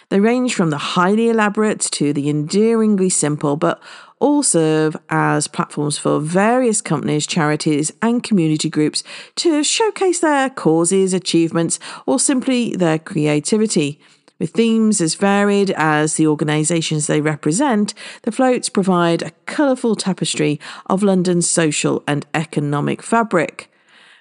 They 0.09 0.21
range 0.21 0.55
from 0.55 0.71
the 0.71 0.79
highly 0.79 1.29
elaborate 1.29 1.81
to 1.81 2.13
the 2.13 2.29
endearingly 2.29 3.11
simple, 3.11 3.57
but 3.57 3.83
all 4.21 4.43
serve 4.43 4.97
as 5.11 5.49
platforms 5.49 5.99
for 5.99 6.21
various 6.21 6.81
companies, 6.81 7.27
charities, 7.27 7.93
and 8.01 8.23
community 8.23 8.71
groups 8.71 9.03
to 9.37 9.65
showcase 9.65 10.21
their 10.21 10.49
causes, 10.49 11.13
achievements, 11.13 11.79
or 12.07 12.21
simply 12.21 12.75
their 12.77 12.99
creativity. 12.99 14.01
With 14.39 14.51
themes 14.51 15.01
as 15.01 15.15
varied 15.15 15.71
as 15.73 16.15
the 16.15 16.27
organisations 16.27 17.07
they 17.07 17.21
represent, 17.21 17.95
the 18.23 18.33
floats 18.33 18.69
provide 18.69 19.23
a 19.23 19.33
colourful 19.47 19.97
tapestry 19.97 20.61
of 20.87 21.03
London's 21.03 21.49
social 21.49 22.05
and 22.07 22.27
economic 22.33 23.03
fabric. 23.03 23.73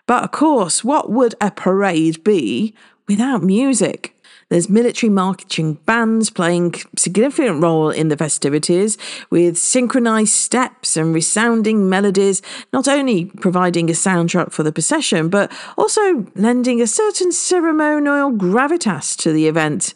But 0.07 0.23
of 0.23 0.31
course, 0.31 0.83
what 0.83 1.11
would 1.11 1.35
a 1.41 1.51
parade 1.51 2.23
be 2.23 2.73
without 3.07 3.43
music? 3.43 4.14
There's 4.49 4.69
military 4.69 5.09
marching 5.09 5.73
bands 5.73 6.29
playing 6.29 6.75
significant 6.95 7.63
role 7.63 7.89
in 7.89 8.09
the 8.09 8.17
festivities 8.17 8.95
with 9.31 9.57
synchronized 9.57 10.33
steps 10.33 10.95
and 10.95 11.15
resounding 11.15 11.89
melodies, 11.89 12.43
not 12.71 12.87
only 12.87 13.25
providing 13.25 13.89
a 13.89 13.93
soundtrack 13.93 14.51
for 14.51 14.61
the 14.61 14.71
procession, 14.71 15.29
but 15.29 15.51
also 15.79 16.27
lending 16.35 16.79
a 16.79 16.85
certain 16.85 17.31
ceremonial 17.31 18.31
gravitas 18.31 19.17
to 19.17 19.31
the 19.31 19.47
event. 19.47 19.95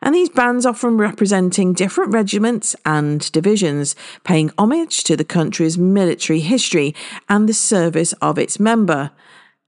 And 0.00 0.14
these 0.14 0.30
bands 0.30 0.64
often 0.64 0.96
representing 0.96 1.74
different 1.74 2.14
regiments 2.14 2.74
and 2.86 3.30
divisions, 3.32 3.94
paying 4.24 4.50
homage 4.56 5.04
to 5.04 5.16
the 5.16 5.26
country's 5.26 5.76
military 5.76 6.40
history 6.40 6.94
and 7.28 7.46
the 7.46 7.52
service 7.52 8.14
of 8.14 8.38
its 8.38 8.58
member. 8.58 9.10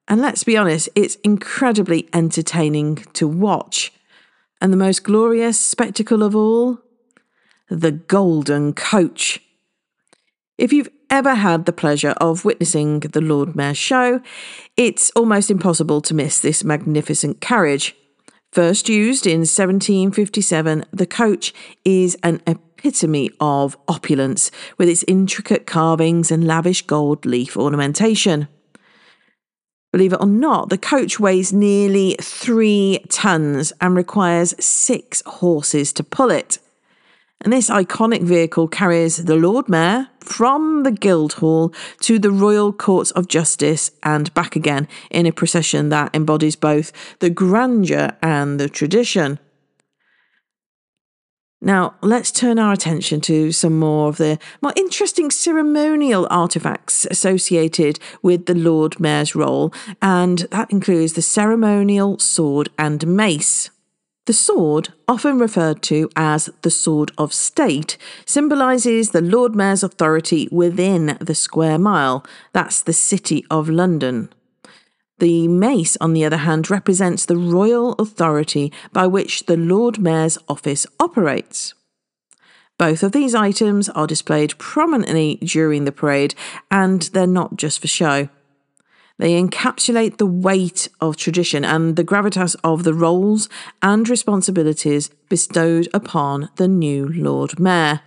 And 0.08 0.22
let's 0.22 0.42
be 0.42 0.56
honest, 0.56 0.88
it's 0.94 1.16
incredibly 1.16 2.08
entertaining 2.14 2.96
to 3.12 3.28
watch. 3.28 3.92
And 4.62 4.72
the 4.72 4.76
most 4.76 5.02
glorious 5.02 5.58
spectacle 5.58 6.22
of 6.22 6.36
all? 6.36 6.78
The 7.68 7.90
Golden 7.90 8.72
Coach. 8.72 9.40
If 10.56 10.72
you've 10.72 10.88
ever 11.10 11.34
had 11.34 11.64
the 11.64 11.72
pleasure 11.72 12.14
of 12.18 12.44
witnessing 12.44 13.00
the 13.00 13.20
Lord 13.20 13.56
Mayor's 13.56 13.76
show, 13.76 14.20
it's 14.76 15.10
almost 15.16 15.50
impossible 15.50 16.00
to 16.02 16.14
miss 16.14 16.38
this 16.38 16.62
magnificent 16.62 17.40
carriage. 17.40 17.96
First 18.52 18.88
used 18.88 19.26
in 19.26 19.40
1757, 19.40 20.84
the 20.92 21.06
coach 21.06 21.52
is 21.84 22.16
an 22.22 22.40
epitome 22.46 23.30
of 23.40 23.76
opulence 23.88 24.52
with 24.78 24.88
its 24.88 25.04
intricate 25.08 25.66
carvings 25.66 26.30
and 26.30 26.46
lavish 26.46 26.86
gold 26.86 27.26
leaf 27.26 27.56
ornamentation. 27.56 28.46
Believe 29.92 30.14
it 30.14 30.20
or 30.20 30.26
not, 30.26 30.70
the 30.70 30.78
coach 30.78 31.20
weighs 31.20 31.52
nearly 31.52 32.16
three 32.20 33.04
tons 33.10 33.74
and 33.78 33.94
requires 33.94 34.54
six 34.58 35.22
horses 35.26 35.92
to 35.92 36.02
pull 36.02 36.30
it. 36.30 36.58
And 37.42 37.52
this 37.52 37.68
iconic 37.68 38.22
vehicle 38.22 38.68
carries 38.68 39.24
the 39.24 39.36
Lord 39.36 39.68
Mayor 39.68 40.08
from 40.20 40.84
the 40.84 40.92
Guildhall 40.92 41.74
to 42.00 42.18
the 42.18 42.30
Royal 42.30 42.72
Courts 42.72 43.10
of 43.10 43.28
Justice 43.28 43.90
and 44.02 44.32
back 44.32 44.56
again 44.56 44.88
in 45.10 45.26
a 45.26 45.32
procession 45.32 45.90
that 45.90 46.14
embodies 46.14 46.56
both 46.56 46.92
the 47.18 47.30
grandeur 47.30 48.16
and 48.22 48.58
the 48.58 48.70
tradition. 48.70 49.40
Now, 51.64 51.94
let's 52.02 52.32
turn 52.32 52.58
our 52.58 52.72
attention 52.72 53.20
to 53.20 53.52
some 53.52 53.78
more 53.78 54.08
of 54.08 54.16
the 54.16 54.40
more 54.60 54.72
interesting 54.74 55.30
ceremonial 55.30 56.26
artifacts 56.28 57.06
associated 57.08 58.00
with 58.20 58.46
the 58.46 58.54
Lord 58.56 58.98
Mayor's 58.98 59.36
role, 59.36 59.72
and 60.02 60.40
that 60.50 60.72
includes 60.72 61.12
the 61.12 61.22
ceremonial 61.22 62.18
sword 62.18 62.68
and 62.76 63.06
mace. 63.06 63.70
The 64.26 64.32
sword, 64.32 64.92
often 65.06 65.38
referred 65.38 65.82
to 65.82 66.10
as 66.16 66.50
the 66.62 66.70
Sword 66.70 67.12
of 67.16 67.32
State, 67.32 67.96
symbolises 68.26 69.10
the 69.10 69.20
Lord 69.20 69.54
Mayor's 69.54 69.84
authority 69.84 70.48
within 70.50 71.16
the 71.20 71.34
square 71.34 71.78
mile, 71.78 72.26
that's 72.52 72.82
the 72.82 72.92
City 72.92 73.46
of 73.52 73.68
London. 73.68 74.30
The 75.22 75.46
mace, 75.46 75.96
on 76.00 76.14
the 76.14 76.24
other 76.24 76.38
hand, 76.38 76.68
represents 76.68 77.26
the 77.26 77.36
royal 77.36 77.92
authority 77.92 78.72
by 78.92 79.06
which 79.06 79.46
the 79.46 79.56
Lord 79.56 80.00
Mayor's 80.00 80.36
office 80.48 80.84
operates. 80.98 81.74
Both 82.76 83.04
of 83.04 83.12
these 83.12 83.32
items 83.32 83.88
are 83.90 84.08
displayed 84.08 84.58
prominently 84.58 85.36
during 85.36 85.84
the 85.84 85.92
parade, 85.92 86.34
and 86.72 87.02
they're 87.12 87.28
not 87.28 87.54
just 87.54 87.78
for 87.78 87.86
show. 87.86 88.30
They 89.16 89.40
encapsulate 89.40 90.16
the 90.16 90.26
weight 90.26 90.88
of 91.00 91.16
tradition 91.16 91.64
and 91.64 91.94
the 91.94 92.02
gravitas 92.02 92.56
of 92.64 92.82
the 92.82 92.92
roles 92.92 93.48
and 93.80 94.08
responsibilities 94.08 95.08
bestowed 95.28 95.86
upon 95.94 96.48
the 96.56 96.66
new 96.66 97.06
Lord 97.06 97.60
Mayor. 97.60 98.00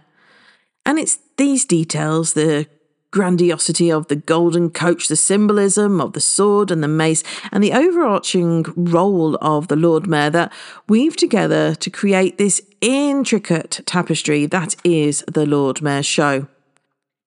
And 0.86 1.00
it's 1.00 1.20
these 1.38 1.64
details, 1.64 2.34
the 2.34 2.68
grandiosity 3.16 3.90
of 3.90 4.10
the 4.10 4.16
golden 4.18 4.70
coach, 4.70 5.08
the 5.08 5.16
symbolism 5.16 6.02
of 6.02 6.12
the 6.12 6.20
sword 6.20 6.70
and 6.70 6.84
the 6.84 6.88
mace, 6.90 7.24
and 7.50 7.64
the 7.64 7.72
overarching 7.72 8.66
role 8.76 9.38
of 9.42 9.70
the 9.70 9.78
Lord 9.78 10.06
Mayor 10.06 10.30
that 10.32 10.52
weave 10.90 11.16
together 11.16 11.76
to 11.76 11.90
create 11.90 12.38
this 12.38 12.62
intricate 12.82 13.80
tapestry 13.86 14.46
that 14.48 14.76
is 14.84 15.24
the 15.34 15.46
Lord 15.46 15.82
Mayor 15.82 16.04
show. 16.04 16.48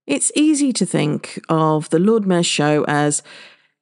It's 0.06 0.30
easy 0.36 0.74
to 0.74 0.84
think 0.84 1.40
of 1.48 1.88
the 1.88 1.98
Lord 1.98 2.26
Mayor 2.26 2.42
show 2.42 2.84
as 2.86 3.22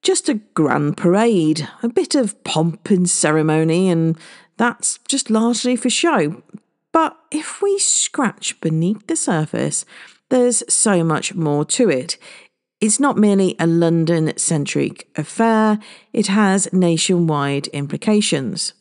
just 0.00 0.28
a 0.28 0.34
grand 0.54 0.96
parade, 0.96 1.68
a 1.82 1.88
bit 1.88 2.14
of 2.14 2.44
pomp 2.44 2.88
and 2.88 3.10
ceremony, 3.10 3.88
and 3.88 4.16
that's 4.58 5.00
just 5.08 5.28
largely 5.28 5.74
for 5.74 5.90
show. 5.90 6.40
But 6.92 7.18
if 7.32 7.60
we 7.60 7.80
scratch 7.80 8.60
beneath 8.60 9.08
the 9.08 9.16
surface, 9.16 9.84
there's 10.28 10.62
so 10.72 11.04
much 11.04 11.34
more 11.34 11.64
to 11.64 11.88
it. 11.88 12.18
It's 12.80 13.00
not 13.00 13.16
merely 13.16 13.56
a 13.58 13.66
London 13.66 14.36
centric 14.36 15.08
affair, 15.16 15.78
it 16.12 16.26
has 16.26 16.72
nationwide 16.72 17.68
implications. 17.68 18.74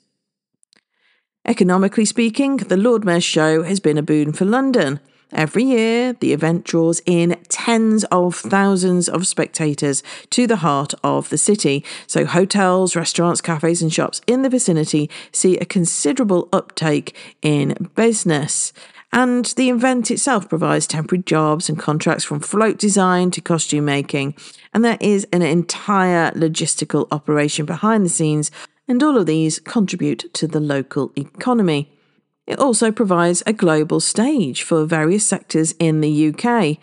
Economically 1.45 2.05
speaking, 2.05 2.57
the 2.57 2.75
Lord 2.75 3.05
Mayor's 3.05 3.23
Show 3.23 3.63
has 3.63 3.79
been 3.79 3.97
a 3.97 4.03
boon 4.03 4.33
for 4.33 4.45
London. 4.45 4.99
Every 5.31 5.63
year, 5.63 6.13
the 6.13 6.33
event 6.33 6.65
draws 6.65 7.01
in 7.05 7.37
tens 7.49 8.03
of 8.05 8.35
thousands 8.35 9.07
of 9.07 9.27
spectators 9.27 10.01
to 10.31 10.47
the 10.47 10.57
heart 10.57 10.93
of 11.03 11.29
the 11.29 11.37
city. 11.37 11.83
So, 12.07 12.25
hotels, 12.25 12.95
restaurants, 12.95 13.41
cafes, 13.41 13.81
and 13.81 13.93
shops 13.93 14.21
in 14.27 14.41
the 14.41 14.49
vicinity 14.49 15.09
see 15.31 15.57
a 15.57 15.65
considerable 15.65 16.49
uptake 16.51 17.15
in 17.41 17.89
business. 17.95 18.73
And 19.15 19.45
the 19.55 19.69
event 19.69 20.11
itself 20.11 20.49
provides 20.49 20.85
temporary 20.85 21.23
jobs 21.23 21.69
and 21.69 21.79
contracts 21.79 22.25
from 22.25 22.41
float 22.41 22.77
design 22.77 23.31
to 23.31 23.39
costume 23.39 23.85
making. 23.85 24.35
And 24.73 24.83
there 24.83 24.97
is 24.99 25.25
an 25.31 25.41
entire 25.41 26.31
logistical 26.31 27.07
operation 27.11 27.65
behind 27.65 28.03
the 28.03 28.09
scenes, 28.09 28.51
and 28.89 29.01
all 29.01 29.17
of 29.17 29.25
these 29.25 29.59
contribute 29.59 30.33
to 30.33 30.47
the 30.47 30.59
local 30.59 31.13
economy. 31.15 31.97
It 32.45 32.59
also 32.59 32.91
provides 32.91 33.41
a 33.45 33.53
global 33.53 34.01
stage 34.01 34.63
for 34.63 34.83
various 34.83 35.25
sectors 35.25 35.71
in 35.79 36.01
the 36.01 36.33
UK. 36.33 36.77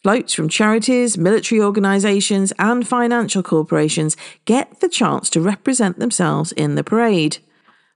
Floats 0.00 0.32
from 0.32 0.48
charities, 0.48 1.18
military 1.18 1.60
organisations, 1.60 2.52
and 2.56 2.86
financial 2.86 3.42
corporations 3.42 4.16
get 4.44 4.78
the 4.78 4.88
chance 4.88 5.28
to 5.30 5.40
represent 5.40 5.98
themselves 5.98 6.52
in 6.52 6.76
the 6.76 6.84
parade. 6.84 7.38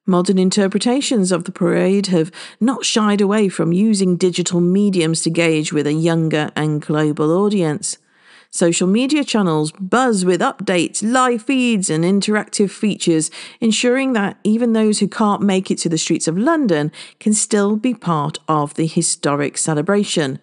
Modern 0.08 0.38
interpretations 0.38 1.30
of 1.30 1.44
the 1.44 1.52
parade 1.52 2.06
have 2.06 2.32
not 2.60 2.86
shied 2.86 3.20
away 3.20 3.50
from 3.50 3.74
using 3.74 4.16
digital 4.16 4.58
mediums 4.58 5.20
to 5.20 5.30
gauge 5.30 5.70
with 5.70 5.86
a 5.86 5.92
younger 5.92 6.50
and 6.56 6.80
global 6.80 7.30
audience. 7.30 7.98
Social 8.50 8.86
media 8.86 9.22
channels 9.22 9.70
buzz 9.72 10.24
with 10.24 10.40
updates, 10.40 11.02
live 11.02 11.42
feeds, 11.42 11.90
and 11.90 12.04
interactive 12.04 12.70
features, 12.70 13.30
ensuring 13.60 14.14
that 14.14 14.38
even 14.44 14.72
those 14.72 15.00
who 15.00 15.08
can't 15.08 15.42
make 15.42 15.70
it 15.70 15.76
to 15.80 15.90
the 15.90 15.98
streets 15.98 16.26
of 16.26 16.38
London 16.38 16.90
can 17.20 17.34
still 17.34 17.76
be 17.76 17.92
part 17.92 18.38
of 18.48 18.72
the 18.76 18.86
historic 18.86 19.58
celebration. 19.58 20.38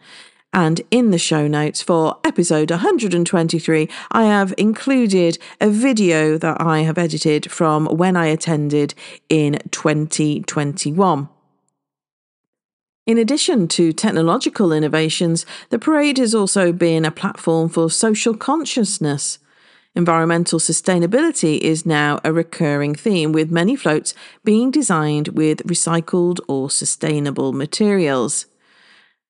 And 0.55 0.81
in 0.89 1.11
the 1.11 1.17
show 1.17 1.49
notes 1.49 1.81
for 1.81 2.17
episode 2.23 2.71
123, 2.71 3.89
I 4.09 4.23
have 4.23 4.53
included 4.57 5.37
a 5.59 5.69
video 5.69 6.37
that 6.37 6.61
I 6.61 6.79
have 6.79 6.97
edited 6.97 7.51
from 7.51 7.87
when 7.87 8.15
I 8.15 8.27
attended 8.27 8.93
in 9.27 9.59
2021. 9.71 11.27
In 13.05 13.17
addition 13.17 13.67
to 13.67 13.91
technological 13.91 14.71
innovations, 14.71 15.45
the 15.71 15.77
parade 15.77 16.17
has 16.19 16.33
also 16.33 16.71
been 16.71 17.03
a 17.03 17.11
platform 17.11 17.67
for 17.67 17.91
social 17.91 18.33
consciousness. 18.33 19.39
Environmental 19.93 20.59
sustainability 20.59 21.59
is 21.59 21.85
now 21.85 22.21
a 22.23 22.31
recurring 22.31 22.95
theme, 22.95 23.33
with 23.33 23.51
many 23.51 23.75
floats 23.75 24.13
being 24.45 24.71
designed 24.71 25.27
with 25.29 25.67
recycled 25.67 26.39
or 26.47 26.69
sustainable 26.69 27.51
materials. 27.51 28.45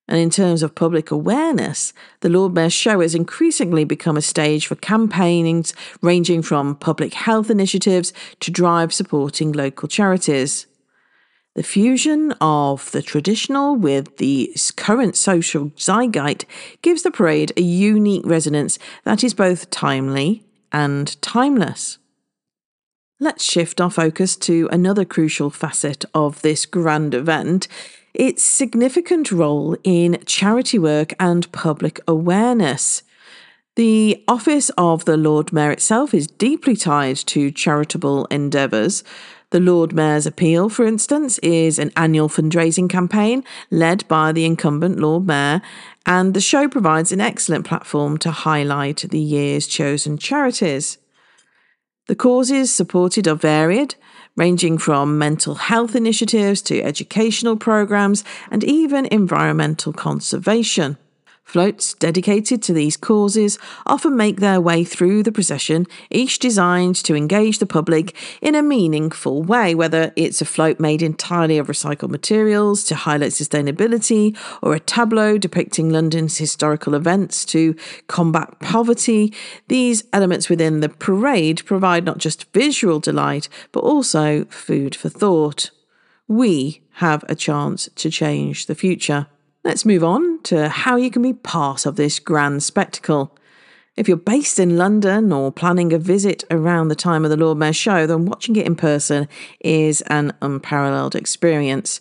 And 0.07 0.19
in 0.19 0.29
terms 0.29 0.61
of 0.61 0.75
public 0.75 1.09
awareness, 1.09 1.91
the 2.19 2.29
Lord 2.29 2.53
Mayor's 2.53 2.73
Show 2.73 2.99
has 3.01 3.15
increasingly 3.15 3.85
become 3.85 4.17
a 4.17 4.21
stage 4.21 4.67
for 4.67 4.75
campaignings 4.75 5.73
ranging 6.01 6.43
from 6.43 6.75
public 6.75 7.15
health 7.15 7.49
initiatives 7.49 8.13
to 8.41 8.51
drive 8.51 8.93
supporting 8.93 9.51
local 9.51 9.87
charities. 9.87 10.67
The 11.55 11.63
fusion 11.63 12.33
of 12.41 12.91
the 12.91 13.01
traditional 13.01 13.77
with 13.77 14.17
the 14.17 14.53
current 14.75 15.15
social 15.15 15.71
zeitgeist 15.77 16.45
gives 16.81 17.03
the 17.03 17.11
parade 17.11 17.53
a 17.55 17.61
unique 17.61 18.25
resonance 18.25 18.77
that 19.05 19.23
is 19.23 19.33
both 19.33 19.69
timely 19.69 20.43
and 20.71 21.19
timeless. 21.21 21.97
Let's 23.21 23.45
shift 23.45 23.79
our 23.79 23.89
focus 23.89 24.35
to 24.37 24.67
another 24.73 25.05
crucial 25.05 25.49
facet 25.49 26.03
of 26.13 26.41
this 26.41 26.65
grand 26.65 27.13
event 27.13 27.69
its 28.15 28.43
significant 28.43 29.31
role 29.31 29.77
in 29.83 30.17
charity 30.25 30.79
work 30.79 31.13
and 31.19 31.51
public 31.51 31.99
awareness. 32.07 33.03
The 33.75 34.23
office 34.27 34.71
of 34.77 35.03
the 35.03 35.17
Lord 35.17 35.51
Mayor 35.51 35.71
itself 35.71 36.13
is 36.13 36.27
deeply 36.27 36.75
tied 36.77 37.17
to 37.17 37.51
charitable 37.51 38.25
endeavours. 38.27 39.03
The 39.49 39.59
Lord 39.59 39.93
Mayor's 39.93 40.25
Appeal, 40.25 40.69
for 40.69 40.85
instance, 40.85 41.37
is 41.39 41.77
an 41.77 41.91
annual 41.97 42.29
fundraising 42.29 42.89
campaign 42.89 43.43
led 43.69 44.07
by 44.07 44.31
the 44.31 44.45
incumbent 44.45 44.99
Lord 44.99 45.27
Mayor, 45.27 45.61
and 46.05 46.33
the 46.33 46.41
show 46.41 46.69
provides 46.69 47.11
an 47.11 47.19
excellent 47.19 47.65
platform 47.65 48.17
to 48.19 48.31
highlight 48.31 49.05
the 49.09 49.19
year's 49.19 49.67
chosen 49.67 50.17
charities. 50.17 50.97
The 52.07 52.15
causes 52.15 52.73
supported 52.73 53.27
are 53.27 53.35
varied, 53.35 53.95
ranging 54.35 54.77
from 54.77 55.17
mental 55.17 55.55
health 55.55 55.95
initiatives 55.95 56.61
to 56.61 56.81
educational 56.81 57.55
programs 57.55 58.23
and 58.51 58.63
even 58.63 59.05
environmental 59.07 59.93
conservation. 59.93 60.97
Floats 61.45 61.93
dedicated 61.93 62.63
to 62.63 62.73
these 62.73 62.97
causes 62.97 63.59
often 63.85 64.17
make 64.17 64.39
their 64.39 64.59
way 64.59 64.83
through 64.83 65.21
the 65.21 65.31
procession, 65.31 65.85
each 66.09 66.39
designed 66.39 66.95
to 66.95 67.15
engage 67.15 67.59
the 67.59 67.67
public 67.67 68.15
in 68.41 68.55
a 68.55 68.63
meaningful 68.63 69.43
way, 69.43 69.75
whether 69.75 70.11
it's 70.15 70.41
a 70.41 70.45
float 70.45 70.79
made 70.79 71.03
entirely 71.03 71.59
of 71.59 71.67
recycled 71.67 72.09
materials 72.09 72.83
to 72.85 72.95
highlight 72.95 73.31
sustainability, 73.31 74.35
or 74.63 74.73
a 74.73 74.79
tableau 74.79 75.37
depicting 75.37 75.91
London's 75.91 76.39
historical 76.39 76.95
events 76.95 77.45
to 77.45 77.75
combat 78.07 78.59
poverty. 78.59 79.31
These 79.67 80.03
elements 80.11 80.49
within 80.49 80.79
the 80.79 80.89
parade 80.89 81.63
provide 81.63 82.05
not 82.05 82.17
just 82.17 82.51
visual 82.53 82.99
delight, 82.99 83.49
but 83.71 83.81
also 83.81 84.45
food 84.45 84.95
for 84.95 85.09
thought. 85.09 85.69
We 86.27 86.81
have 86.93 87.23
a 87.29 87.35
chance 87.35 87.87
to 87.95 88.09
change 88.09 88.65
the 88.65 88.75
future. 88.75 89.27
Let's 89.65 89.83
move 89.83 90.03
on 90.03 90.43
to 90.43 90.69
how 90.69 90.95
you 90.95 91.09
can 91.09 91.23
be 91.23 91.33
part 91.33 91.87
of 91.87 91.95
this 91.95 92.19
grand 92.19 92.61
spectacle. 92.61 93.35
If 93.97 94.07
you're 94.07 94.15
based 94.15 94.59
in 94.59 94.77
London 94.77 95.33
or 95.33 95.51
planning 95.51 95.91
a 95.91 95.97
visit 95.97 96.43
around 96.51 96.89
the 96.89 96.95
time 96.95 97.25
of 97.25 97.31
the 97.31 97.35
Lord 97.35 97.57
Mayor 97.57 97.73
show, 97.73 98.05
then 98.05 98.25
watching 98.25 98.55
it 98.57 98.67
in 98.67 98.75
person 98.75 99.27
is 99.61 100.01
an 100.01 100.33
unparalleled 100.39 101.15
experience. 101.15 101.99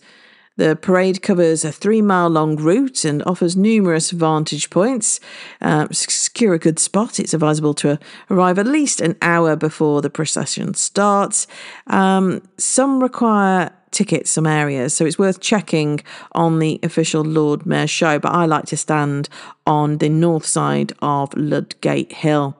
The 0.58 0.76
parade 0.76 1.22
covers 1.22 1.64
a 1.64 1.72
three 1.72 2.02
mile 2.02 2.28
long 2.28 2.56
route 2.56 3.02
and 3.02 3.22
offers 3.22 3.56
numerous 3.56 4.10
vantage 4.10 4.68
points. 4.68 5.18
Uh, 5.62 5.88
secure 5.90 6.52
a 6.52 6.58
good 6.58 6.78
spot. 6.78 7.18
It's 7.18 7.32
advisable 7.32 7.72
to 7.74 7.98
arrive 8.30 8.58
at 8.58 8.66
least 8.66 9.00
an 9.00 9.16
hour 9.22 9.56
before 9.56 10.02
the 10.02 10.10
procession 10.10 10.74
starts. 10.74 11.46
Um, 11.86 12.42
some 12.58 13.02
require 13.02 13.72
ticket 13.94 14.28
some 14.28 14.46
areas. 14.46 14.92
So 14.92 15.06
it's 15.06 15.18
worth 15.18 15.40
checking 15.40 16.00
on 16.32 16.58
the 16.58 16.78
official 16.82 17.22
Lord 17.22 17.64
Mayor 17.64 17.86
show. 17.86 18.18
But 18.18 18.32
I 18.32 18.44
like 18.44 18.66
to 18.66 18.76
stand 18.76 19.28
on 19.66 19.98
the 19.98 20.08
north 20.08 20.44
side 20.44 20.92
of 21.00 21.32
Ludgate 21.34 22.12
Hill. 22.12 22.56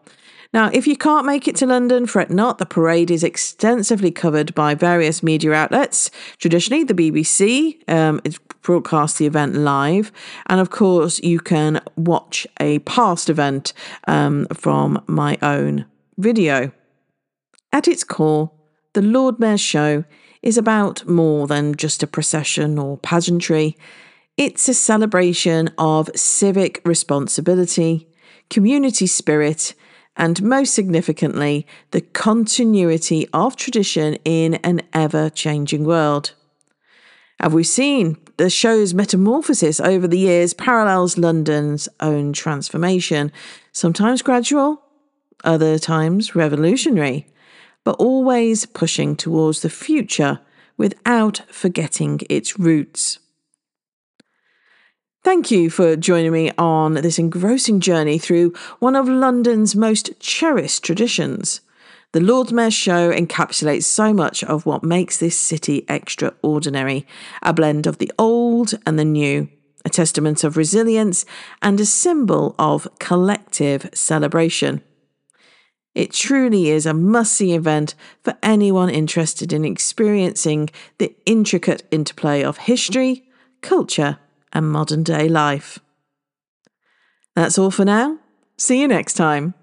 Now, 0.55 0.71
if 0.73 0.87
you 0.87 0.97
can't 0.97 1.27
make 1.27 1.49
it 1.49 1.57
to 1.57 1.67
London, 1.67 2.07
fret 2.07 2.31
not. 2.31 2.59
The 2.59 2.65
parade 2.65 3.11
is 3.11 3.25
extensively 3.25 4.13
covered 4.13 4.55
by 4.55 4.77
various 4.77 5.21
media 5.21 5.53
outlets. 5.53 6.13
Traditionally, 6.39 6.85
the 6.85 6.95
BBC 6.95 7.83
um, 7.91 8.21
broadcasts 8.63 9.19
the 9.19 9.27
event 9.27 9.57
live. 9.57 10.13
And 10.47 10.61
of 10.61 10.71
course, 10.71 11.19
you 11.19 11.41
can 11.41 11.81
watch 11.97 12.47
a 12.61 12.79
past 12.81 13.29
event 13.29 13.73
um, 14.07 14.47
from 14.55 15.03
my 15.09 15.39
own 15.43 15.87
video. 16.19 16.71
At 17.73 17.89
its 17.89 18.05
core, 18.05 18.53
the 18.93 19.03
Lord 19.03 19.41
Mayor's 19.41 19.61
Show 19.61 20.05
is 20.45 20.59
about 20.59 21.09
more 21.09 21.47
than 21.47 21.75
just 21.75 22.03
a 22.03 22.07
procession 22.07 22.79
or 22.79 22.99
pageantry. 22.99 23.77
It's 24.37 24.69
a 24.69 24.75
celebration 24.75 25.71
of 25.79 26.11
civic 26.15 26.83
responsibility, 26.85 28.07
community 28.51 29.07
spirit, 29.07 29.75
and 30.19 30.43
most 30.43 30.75
significantly, 30.75 31.67
the 31.93 32.03
continuity 32.03 33.27
of 33.33 33.57
tradition 33.57 34.17
in 34.27 34.57
an 34.57 34.83
ever 34.93 35.31
changing 35.31 35.85
world. 35.85 36.35
Have 37.41 37.55
we 37.55 37.65
seen 37.65 38.19
the 38.37 38.51
show's 38.51 38.93
metamorphosis 38.93 39.81
over 39.81 40.07
the 40.07 40.19
years 40.19 40.53
parallels 40.53 41.17
London's 41.17 41.89
own 42.01 42.35
transformation, 42.35 43.33
sometimes 43.73 44.21
gradual, 44.21 44.83
other 45.43 45.79
times 45.79 46.37
revolutionary? 46.37 47.27
But 47.85 47.97
always 47.97 48.67
pushing 48.67 49.15
towards 49.15 49.61
the 49.61 49.71
future 49.71 50.41
without 50.77 51.43
forgetting 51.49 52.21
its 52.29 52.59
roots. 52.59 53.19
Thank 55.23 55.51
you 55.51 55.71
for 55.71 55.97
joining 55.97 56.33
me 56.33 56.51
on 56.59 56.95
this 56.95 57.19
engrossing 57.19 57.81
journey 57.81 58.19
through 58.19 58.53
one 58.79 58.95
of 58.95 59.09
London's 59.09 59.75
most 59.75 60.19
cherished 60.21 60.83
traditions. 60.85 61.63
The 62.13 62.21
Lord 62.21 62.53
Mayor's 62.53 62.75
Show 62.75 63.11
encapsulates 63.11 63.85
so 63.85 64.13
much 64.13 64.45
of 64.45 64.67
what 64.67 64.85
makes 64.85 65.17
this 65.19 65.39
city 65.39 65.85
extraordinary 65.89 67.07
a 67.43 67.53
blend 67.53 67.87
of 67.87 67.99
the 67.99 68.13
old 68.19 68.75
and 68.85 68.99
the 68.99 69.05
new, 69.05 69.49
a 69.85 69.91
testament 69.91 70.45
of 70.45 70.57
resilience, 70.57 71.25
and 71.63 71.81
a 71.81 71.87
symbol 71.87 72.55
of 72.59 72.87
collective 72.99 73.89
celebration. 73.95 74.83
It 75.95 76.13
truly 76.13 76.71
is 76.71 76.87
a 76.87 76.95
must 76.95 77.35
see 77.35 77.55
event 77.55 77.95
for 78.23 78.37
anyone 78.43 78.91
interested 78.91 79.53
in 79.53 79.65
experiencing 79.65 80.71
the 80.99 81.15
intricate 81.25 81.85
interplay 81.91 82.43
of 82.43 82.59
history, 82.59 83.25
culture, 83.61 84.19
and 84.53 84.71
modern 84.71 85.03
day 85.03 85.29
life. 85.29 85.79
That's 87.37 87.59
all 87.59 87.71
for 87.71 87.85
now. 87.85 88.19
See 88.57 88.81
you 88.81 88.89
next 88.89 89.15
time. 89.15 89.55